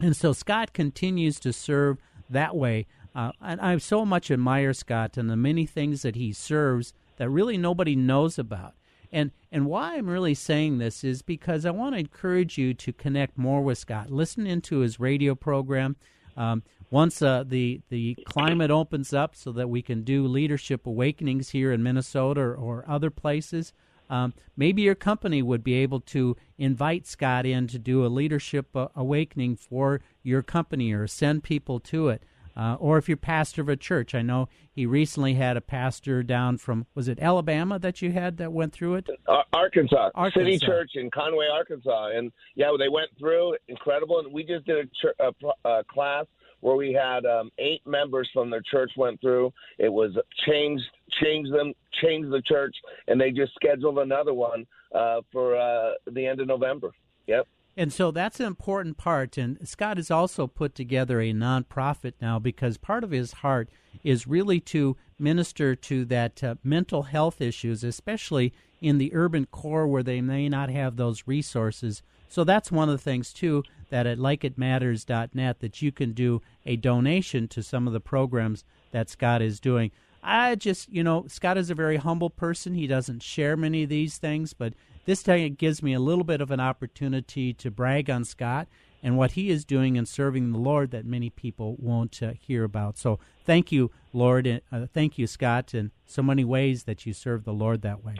And 0.00 0.16
so 0.16 0.32
Scott 0.32 0.72
continues 0.72 1.38
to 1.40 1.52
serve 1.52 1.98
that 2.28 2.56
way. 2.56 2.86
Uh, 3.14 3.32
and 3.40 3.60
I 3.60 3.76
so 3.78 4.04
much 4.04 4.30
admire 4.30 4.72
Scott 4.72 5.16
and 5.16 5.30
the 5.30 5.36
many 5.36 5.66
things 5.66 6.02
that 6.02 6.16
he 6.16 6.32
serves 6.32 6.92
that 7.16 7.30
really 7.30 7.56
nobody 7.56 7.96
knows 7.96 8.38
about. 8.38 8.74
And 9.10 9.30
and 9.50 9.66
why 9.66 9.96
I'm 9.96 10.08
really 10.08 10.34
saying 10.34 10.78
this 10.78 11.02
is 11.02 11.22
because 11.22 11.64
I 11.64 11.70
want 11.70 11.94
to 11.94 12.00
encourage 12.00 12.58
you 12.58 12.74
to 12.74 12.92
connect 12.92 13.38
more 13.38 13.62
with 13.62 13.78
Scott. 13.78 14.10
Listen 14.10 14.46
into 14.46 14.80
his 14.80 15.00
radio 15.00 15.34
program. 15.34 15.96
Um, 16.38 16.62
once 16.90 17.20
uh, 17.20 17.44
the 17.46 17.82
the 17.90 18.16
climate 18.24 18.70
opens 18.70 19.12
up, 19.12 19.34
so 19.36 19.52
that 19.52 19.68
we 19.68 19.82
can 19.82 20.04
do 20.04 20.26
leadership 20.26 20.86
awakenings 20.86 21.50
here 21.50 21.72
in 21.72 21.82
Minnesota 21.82 22.40
or, 22.40 22.54
or 22.54 22.84
other 22.88 23.10
places, 23.10 23.72
um, 24.08 24.32
maybe 24.56 24.82
your 24.82 24.94
company 24.94 25.42
would 25.42 25.62
be 25.62 25.74
able 25.74 26.00
to 26.00 26.36
invite 26.56 27.06
Scott 27.06 27.44
in 27.44 27.66
to 27.66 27.78
do 27.78 28.06
a 28.06 28.08
leadership 28.08 28.74
uh, 28.74 28.88
awakening 28.94 29.56
for 29.56 30.00
your 30.22 30.42
company 30.42 30.92
or 30.92 31.06
send 31.06 31.42
people 31.42 31.78
to 31.80 32.08
it. 32.08 32.22
Uh, 32.58 32.76
or 32.80 32.98
if 32.98 33.08
you're 33.08 33.16
pastor 33.16 33.62
of 33.62 33.68
a 33.68 33.76
church, 33.76 34.16
I 34.16 34.22
know 34.22 34.48
he 34.72 34.84
recently 34.84 35.34
had 35.34 35.56
a 35.56 35.60
pastor 35.60 36.24
down 36.24 36.58
from 36.58 36.86
was 36.94 37.06
it 37.06 37.20
Alabama 37.20 37.78
that 37.78 38.02
you 38.02 38.10
had 38.10 38.36
that 38.38 38.52
went 38.52 38.72
through 38.72 38.96
it? 38.96 39.08
Arkansas, 39.52 40.10
Arkansas. 40.16 40.40
City 40.40 40.58
Church 40.58 40.90
in 40.94 41.08
Conway, 41.10 41.46
Arkansas, 41.52 42.08
and 42.14 42.32
yeah, 42.56 42.72
they 42.76 42.88
went 42.88 43.10
through 43.16 43.56
incredible. 43.68 44.18
And 44.18 44.32
we 44.32 44.42
just 44.42 44.66
did 44.66 44.78
a, 44.78 44.86
ch- 44.86 45.34
a, 45.64 45.68
a 45.68 45.84
class 45.84 46.26
where 46.60 46.74
we 46.74 46.92
had 46.92 47.24
um, 47.24 47.50
eight 47.58 47.86
members 47.86 48.28
from 48.34 48.50
their 48.50 48.62
church 48.68 48.90
went 48.96 49.20
through. 49.20 49.52
It 49.78 49.92
was 49.92 50.10
changed, 50.46 50.84
changed 51.22 51.52
them, 51.52 51.72
changed 52.02 52.32
the 52.32 52.42
church, 52.42 52.74
and 53.06 53.20
they 53.20 53.30
just 53.30 53.54
scheduled 53.54 53.98
another 53.98 54.34
one 54.34 54.66
uh, 54.92 55.20
for 55.30 55.56
uh, 55.56 55.92
the 56.10 56.26
end 56.26 56.40
of 56.40 56.48
November. 56.48 56.90
Yep. 57.28 57.46
And 57.78 57.92
so 57.92 58.10
that's 58.10 58.40
an 58.40 58.46
important 58.46 58.96
part. 58.96 59.38
And 59.38 59.56
Scott 59.62 59.98
has 59.98 60.10
also 60.10 60.48
put 60.48 60.74
together 60.74 61.20
a 61.20 61.32
nonprofit 61.32 62.14
now 62.20 62.40
because 62.40 62.76
part 62.76 63.04
of 63.04 63.12
his 63.12 63.34
heart 63.34 63.68
is 64.02 64.26
really 64.26 64.58
to 64.58 64.96
minister 65.16 65.76
to 65.76 66.04
that 66.06 66.42
uh, 66.42 66.56
mental 66.64 67.04
health 67.04 67.40
issues, 67.40 67.84
especially 67.84 68.52
in 68.80 68.98
the 68.98 69.14
urban 69.14 69.46
core 69.46 69.86
where 69.86 70.02
they 70.02 70.20
may 70.20 70.48
not 70.48 70.70
have 70.70 70.96
those 70.96 71.28
resources. 71.28 72.02
So 72.28 72.42
that's 72.42 72.72
one 72.72 72.88
of 72.88 72.98
the 72.98 73.02
things 73.02 73.32
too 73.32 73.62
that 73.90 74.08
at 74.08 74.18
likeitmatters.net 74.18 75.60
that 75.60 75.80
you 75.80 75.92
can 75.92 76.12
do 76.14 76.42
a 76.66 76.74
donation 76.74 77.46
to 77.46 77.62
some 77.62 77.86
of 77.86 77.92
the 77.92 78.00
programs 78.00 78.64
that 78.90 79.08
Scott 79.08 79.40
is 79.40 79.60
doing. 79.60 79.92
I 80.28 80.56
just, 80.56 80.92
you 80.92 81.02
know, 81.02 81.24
Scott 81.26 81.56
is 81.56 81.70
a 81.70 81.74
very 81.74 81.96
humble 81.96 82.28
person. 82.28 82.74
He 82.74 82.86
doesn't 82.86 83.22
share 83.22 83.56
many 83.56 83.84
of 83.84 83.88
these 83.88 84.18
things, 84.18 84.52
but 84.52 84.74
this 85.06 85.22
time 85.22 85.40
it 85.40 85.56
gives 85.56 85.82
me 85.82 85.94
a 85.94 86.00
little 86.00 86.22
bit 86.22 86.42
of 86.42 86.50
an 86.50 86.60
opportunity 86.60 87.54
to 87.54 87.70
brag 87.70 88.10
on 88.10 88.26
Scott 88.26 88.68
and 89.02 89.16
what 89.16 89.32
he 89.32 89.48
is 89.48 89.64
doing 89.64 89.96
and 89.96 90.06
serving 90.06 90.52
the 90.52 90.58
Lord 90.58 90.90
that 90.90 91.06
many 91.06 91.30
people 91.30 91.76
won't 91.78 92.22
uh, 92.22 92.32
hear 92.38 92.64
about. 92.64 92.98
So 92.98 93.18
thank 93.46 93.72
you, 93.72 93.90
Lord, 94.12 94.46
and 94.46 94.60
uh, 94.70 94.86
thank 94.92 95.16
you, 95.16 95.26
Scott, 95.26 95.72
in 95.72 95.92
so 96.04 96.22
many 96.22 96.44
ways 96.44 96.84
that 96.84 97.06
you 97.06 97.14
serve 97.14 97.44
the 97.44 97.54
Lord 97.54 97.80
that 97.80 98.04
way. 98.04 98.16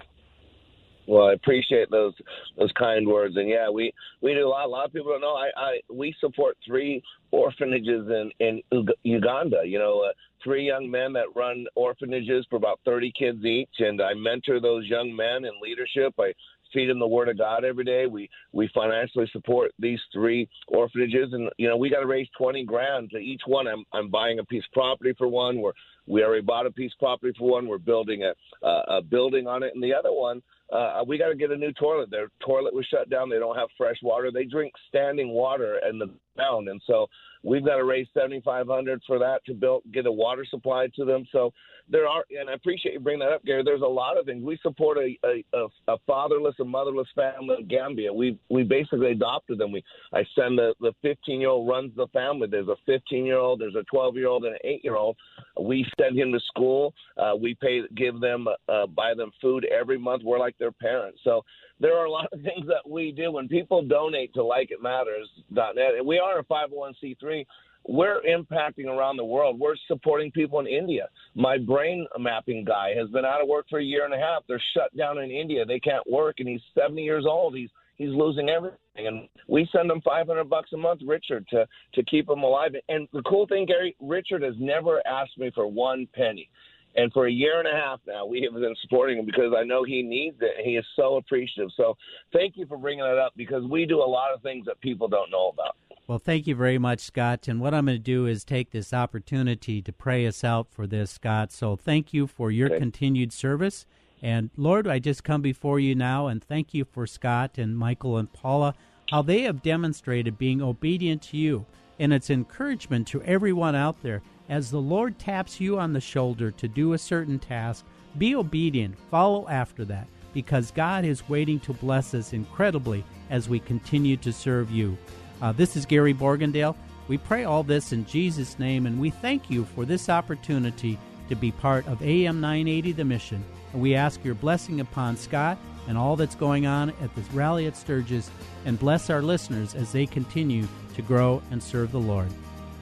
Well, 1.08 1.28
I 1.28 1.32
appreciate 1.32 1.90
those 1.90 2.12
those 2.58 2.70
kind 2.78 3.08
words, 3.08 3.36
and 3.36 3.48
yeah, 3.48 3.70
we 3.70 3.92
we 4.20 4.34
do 4.34 4.46
a 4.46 4.48
lot. 4.48 4.66
A 4.66 4.68
lot 4.68 4.84
of 4.84 4.92
people 4.92 5.10
don't 5.10 5.22
know. 5.22 5.34
I, 5.36 5.48
I 5.56 5.80
we 5.90 6.14
support 6.20 6.58
three 6.66 7.02
orphanages 7.30 8.06
in 8.08 8.30
in 8.40 8.62
Uganda. 9.04 9.62
You 9.64 9.78
know, 9.78 10.04
uh, 10.06 10.12
three 10.44 10.66
young 10.66 10.90
men 10.90 11.14
that 11.14 11.34
run 11.34 11.66
orphanages 11.76 12.46
for 12.50 12.56
about 12.56 12.80
thirty 12.84 13.10
kids 13.18 13.42
each, 13.42 13.70
and 13.78 14.02
I 14.02 14.12
mentor 14.12 14.60
those 14.60 14.84
young 14.86 15.16
men 15.16 15.46
in 15.46 15.52
leadership. 15.62 16.12
I 16.20 16.34
feed 16.74 16.90
them 16.90 16.98
the 16.98 17.06
word 17.06 17.30
of 17.30 17.38
God 17.38 17.64
every 17.64 17.84
day. 17.84 18.06
We 18.06 18.28
we 18.52 18.68
financially 18.74 19.30
support 19.32 19.72
these 19.78 20.00
three 20.12 20.46
orphanages, 20.68 21.32
and 21.32 21.48
you 21.56 21.68
know 21.68 21.78
we 21.78 21.88
got 21.88 22.00
to 22.00 22.06
raise 22.06 22.28
twenty 22.36 22.64
grand 22.64 23.10
to 23.12 23.16
each 23.18 23.42
one. 23.46 23.66
I'm 23.66 23.84
I'm 23.94 24.10
buying 24.10 24.40
a 24.40 24.44
piece 24.44 24.64
of 24.64 24.72
property 24.72 25.14
for 25.16 25.26
one. 25.26 25.60
We're 25.60 25.72
we 26.08 26.24
already 26.24 26.42
bought 26.42 26.66
a 26.66 26.70
piece 26.70 26.92
of 26.92 26.98
property 26.98 27.32
for 27.38 27.50
one. 27.50 27.66
We're 27.66 27.78
building 27.78 28.24
a 28.24 28.32
a 28.66 29.02
building 29.02 29.46
on 29.46 29.62
it, 29.62 29.72
and 29.74 29.82
the 29.82 29.94
other 29.94 30.12
one 30.12 30.42
uh, 30.72 31.02
we 31.06 31.16
got 31.16 31.28
to 31.28 31.34
get 31.34 31.50
a 31.50 31.56
new 31.56 31.72
toilet. 31.72 32.10
Their 32.10 32.28
toilet 32.44 32.74
was 32.74 32.86
shut 32.86 33.08
down. 33.08 33.30
They 33.30 33.38
don't 33.38 33.56
have 33.56 33.68
fresh 33.76 33.96
water. 34.02 34.30
They 34.30 34.44
drink 34.44 34.72
standing 34.88 35.30
water 35.30 35.80
in 35.88 35.98
the 35.98 36.10
ground, 36.36 36.68
and 36.68 36.80
so 36.86 37.06
we've 37.42 37.64
got 37.64 37.76
to 37.76 37.84
raise 37.84 38.06
seventy 38.12 38.42
five 38.44 38.66
hundred 38.66 39.02
for 39.06 39.18
that 39.18 39.44
to 39.46 39.54
build 39.54 39.82
get 39.92 40.06
a 40.06 40.12
water 40.12 40.44
supply 40.48 40.88
to 40.96 41.04
them. 41.06 41.26
So 41.32 41.52
there 41.90 42.06
are, 42.06 42.22
and 42.38 42.50
I 42.50 42.52
appreciate 42.52 42.92
you 42.92 43.00
bringing 43.00 43.20
that 43.20 43.32
up, 43.32 43.44
Gary. 43.46 43.62
There's 43.64 43.80
a 43.80 43.86
lot 43.86 44.18
of 44.18 44.26
things. 44.26 44.44
We 44.44 44.58
support 44.62 44.98
a 44.98 45.16
a, 45.26 45.66
a 45.88 45.96
fatherless 46.06 46.56
and 46.58 46.68
motherless 46.68 47.08
family 47.14 47.56
in 47.60 47.66
Gambia. 47.66 48.12
We 48.12 48.38
we 48.50 48.62
basically 48.62 49.12
adopted 49.12 49.58
them. 49.58 49.72
We 49.72 49.82
I 50.12 50.22
send 50.34 50.58
the 50.58 50.74
the 50.80 50.92
15 51.00 51.40
year 51.40 51.48
old 51.48 51.66
runs 51.66 51.92
the 51.96 52.08
family. 52.08 52.46
There's 52.50 52.68
a 52.68 52.76
15 52.84 53.24
year 53.24 53.38
old, 53.38 53.60
there's 53.60 53.74
a 53.74 53.84
12 53.84 54.16
year 54.16 54.28
old, 54.28 54.44
and 54.44 54.52
an 54.52 54.60
8 54.62 54.84
year 54.84 54.96
old. 54.96 55.16
We 55.58 55.86
send 56.00 56.18
him 56.18 56.32
to 56.32 56.40
school. 56.40 56.94
Uh, 57.16 57.34
we 57.40 57.54
pay 57.54 57.82
give 57.96 58.20
them 58.20 58.46
uh, 58.68 58.86
buy 58.86 59.14
them 59.14 59.30
food 59.40 59.66
every 59.66 59.98
month. 59.98 60.22
We're 60.24 60.38
like 60.38 60.56
their 60.58 60.72
parents. 60.72 61.20
So 61.24 61.44
there 61.80 61.96
are 61.96 62.06
a 62.06 62.10
lot 62.10 62.28
of 62.32 62.40
things 62.42 62.66
that 62.66 62.88
we 62.88 63.12
do. 63.12 63.32
When 63.32 63.48
people 63.48 63.82
donate 63.82 64.34
to 64.34 64.40
likeitmatters.net, 64.40 65.94
and 65.96 66.06
we 66.06 66.18
are 66.18 66.40
a 66.40 66.44
501c3, 66.44 67.44
we're 67.86 68.20
impacting 68.22 68.86
around 68.86 69.16
the 69.16 69.24
world. 69.24 69.58
We're 69.58 69.76
supporting 69.86 70.30
people 70.30 70.60
in 70.60 70.66
India. 70.66 71.08
My 71.34 71.56
brain 71.58 72.06
mapping 72.18 72.64
guy 72.64 72.92
has 72.98 73.08
been 73.10 73.24
out 73.24 73.40
of 73.40 73.48
work 73.48 73.66
for 73.70 73.78
a 73.78 73.84
year 73.84 74.04
and 74.04 74.12
a 74.12 74.18
half. 74.18 74.42
They're 74.46 74.62
shut 74.74 74.94
down 74.96 75.18
in 75.18 75.30
India. 75.30 75.64
They 75.64 75.80
can't 75.80 76.08
work, 76.10 76.36
and 76.38 76.48
he's 76.48 76.60
70 76.78 77.02
years 77.02 77.24
old. 77.26 77.56
He's 77.56 77.70
he's 77.98 78.10
losing 78.10 78.48
everything, 78.48 78.78
and 78.96 79.28
we 79.48 79.68
send 79.72 79.90
him 79.90 80.00
500 80.00 80.44
bucks 80.44 80.72
a 80.72 80.76
month, 80.76 81.00
Richard, 81.06 81.46
to 81.48 81.66
to 81.94 82.02
keep 82.04 82.28
him 82.28 82.42
alive. 82.42 82.72
And 82.88 83.08
the 83.12 83.22
cool 83.22 83.46
thing, 83.46 83.66
Gary, 83.66 83.94
Richard 84.00 84.42
has 84.42 84.54
never 84.58 85.06
asked 85.06 85.36
me 85.38 85.50
for 85.54 85.66
one 85.66 86.08
penny. 86.14 86.48
And 86.96 87.12
for 87.12 87.26
a 87.26 87.30
year 87.30 87.58
and 87.60 87.68
a 87.68 87.72
half 87.72 88.00
now, 88.06 88.24
we 88.26 88.42
have 88.42 88.54
been 88.60 88.74
supporting 88.82 89.18
him 89.18 89.26
because 89.26 89.52
I 89.56 89.62
know 89.62 89.84
he 89.84 90.02
needs 90.02 90.36
it. 90.40 90.64
He 90.64 90.72
is 90.72 90.84
so 90.96 91.16
appreciative. 91.16 91.70
So 91.76 91.96
thank 92.32 92.56
you 92.56 92.66
for 92.66 92.78
bringing 92.78 93.04
it 93.04 93.18
up 93.18 93.34
because 93.36 93.62
we 93.70 93.84
do 93.84 93.98
a 93.98 94.04
lot 94.04 94.34
of 94.34 94.42
things 94.42 94.66
that 94.66 94.80
people 94.80 95.06
don't 95.06 95.30
know 95.30 95.48
about. 95.48 95.76
Well, 96.08 96.18
thank 96.18 96.46
you 96.46 96.56
very 96.56 96.78
much, 96.78 97.00
Scott. 97.00 97.46
And 97.46 97.60
what 97.60 97.74
I'm 97.74 97.84
going 97.84 97.98
to 97.98 98.02
do 98.02 98.26
is 98.26 98.42
take 98.42 98.70
this 98.70 98.94
opportunity 98.94 99.82
to 99.82 99.92
pray 99.92 100.26
us 100.26 100.42
out 100.42 100.68
for 100.70 100.86
this, 100.86 101.10
Scott. 101.10 101.52
So 101.52 101.76
thank 101.76 102.14
you 102.14 102.26
for 102.26 102.50
your 102.50 102.68
okay. 102.68 102.78
continued 102.78 103.32
service. 103.32 103.84
And 104.22 104.50
Lord, 104.56 104.86
I 104.86 104.98
just 104.98 105.24
come 105.24 105.42
before 105.42 105.78
you 105.78 105.94
now 105.94 106.26
and 106.26 106.42
thank 106.42 106.74
you 106.74 106.84
for 106.84 107.06
Scott 107.06 107.58
and 107.58 107.76
Michael 107.78 108.16
and 108.16 108.32
Paula, 108.32 108.74
how 109.10 109.22
they 109.22 109.42
have 109.42 109.62
demonstrated 109.62 110.38
being 110.38 110.60
obedient 110.60 111.22
to 111.22 111.36
you. 111.36 111.66
And 111.98 112.12
it's 112.12 112.30
encouragement 112.30 113.06
to 113.08 113.22
everyone 113.22 113.74
out 113.74 114.02
there 114.02 114.22
as 114.48 114.70
the 114.70 114.80
Lord 114.80 115.18
taps 115.18 115.60
you 115.60 115.78
on 115.78 115.92
the 115.92 116.00
shoulder 116.00 116.50
to 116.52 116.68
do 116.68 116.92
a 116.92 116.98
certain 116.98 117.38
task, 117.38 117.84
be 118.16 118.34
obedient, 118.34 118.96
follow 119.10 119.48
after 119.48 119.84
that, 119.86 120.08
because 120.32 120.70
God 120.70 121.04
is 121.04 121.28
waiting 121.28 121.60
to 121.60 121.72
bless 121.72 122.14
us 122.14 122.32
incredibly 122.32 123.04
as 123.30 123.48
we 123.48 123.60
continue 123.60 124.16
to 124.18 124.32
serve 124.32 124.70
you. 124.70 124.96
Uh, 125.42 125.52
this 125.52 125.76
is 125.76 125.86
Gary 125.86 126.14
Borgendale. 126.14 126.76
We 127.08 127.18
pray 127.18 127.44
all 127.44 127.62
this 127.62 127.92
in 127.92 128.04
Jesus' 128.06 128.58
name, 128.58 128.86
and 128.86 129.00
we 129.00 129.10
thank 129.10 129.50
you 129.50 129.64
for 129.64 129.84
this 129.84 130.08
opportunity 130.08 130.98
to 131.28 131.36
be 131.36 131.52
part 131.52 131.86
of 131.86 132.02
AM 132.02 132.40
980 132.40 132.92
The 132.92 133.04
Mission. 133.04 133.44
And 133.72 133.82
we 133.82 133.94
ask 133.94 134.24
your 134.24 134.34
blessing 134.34 134.80
upon 134.80 135.16
Scott 135.16 135.58
and 135.88 135.96
all 135.96 136.16
that's 136.16 136.34
going 136.34 136.66
on 136.66 136.90
at 137.02 137.14
this 137.14 137.30
rally 137.32 137.66
at 137.66 137.76
Sturgis, 137.76 138.30
and 138.66 138.78
bless 138.78 139.08
our 139.08 139.22
listeners 139.22 139.74
as 139.74 139.90
they 139.90 140.04
continue 140.04 140.68
to 140.94 141.02
grow 141.02 141.42
and 141.50 141.62
serve 141.62 141.92
the 141.92 142.00
Lord. 142.00 142.28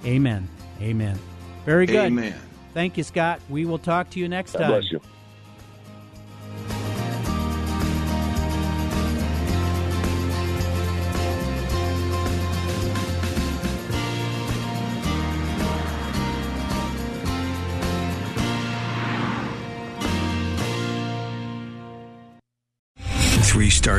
Amen. 0.05 0.49
Amen. 0.81 1.17
Very 1.65 1.87
good. 1.87 2.07
Amen. 2.07 2.39
Thank 2.75 2.97
you, 2.97 3.05
Scott. 3.05 3.41
We 3.49 3.65
will 3.65 3.79
talk 3.79 4.11
to 4.11 4.19
you 4.19 4.29
next 4.29 4.53
God 4.53 4.59
time. 4.59 4.71
Bless 4.73 4.91
you. 4.91 5.01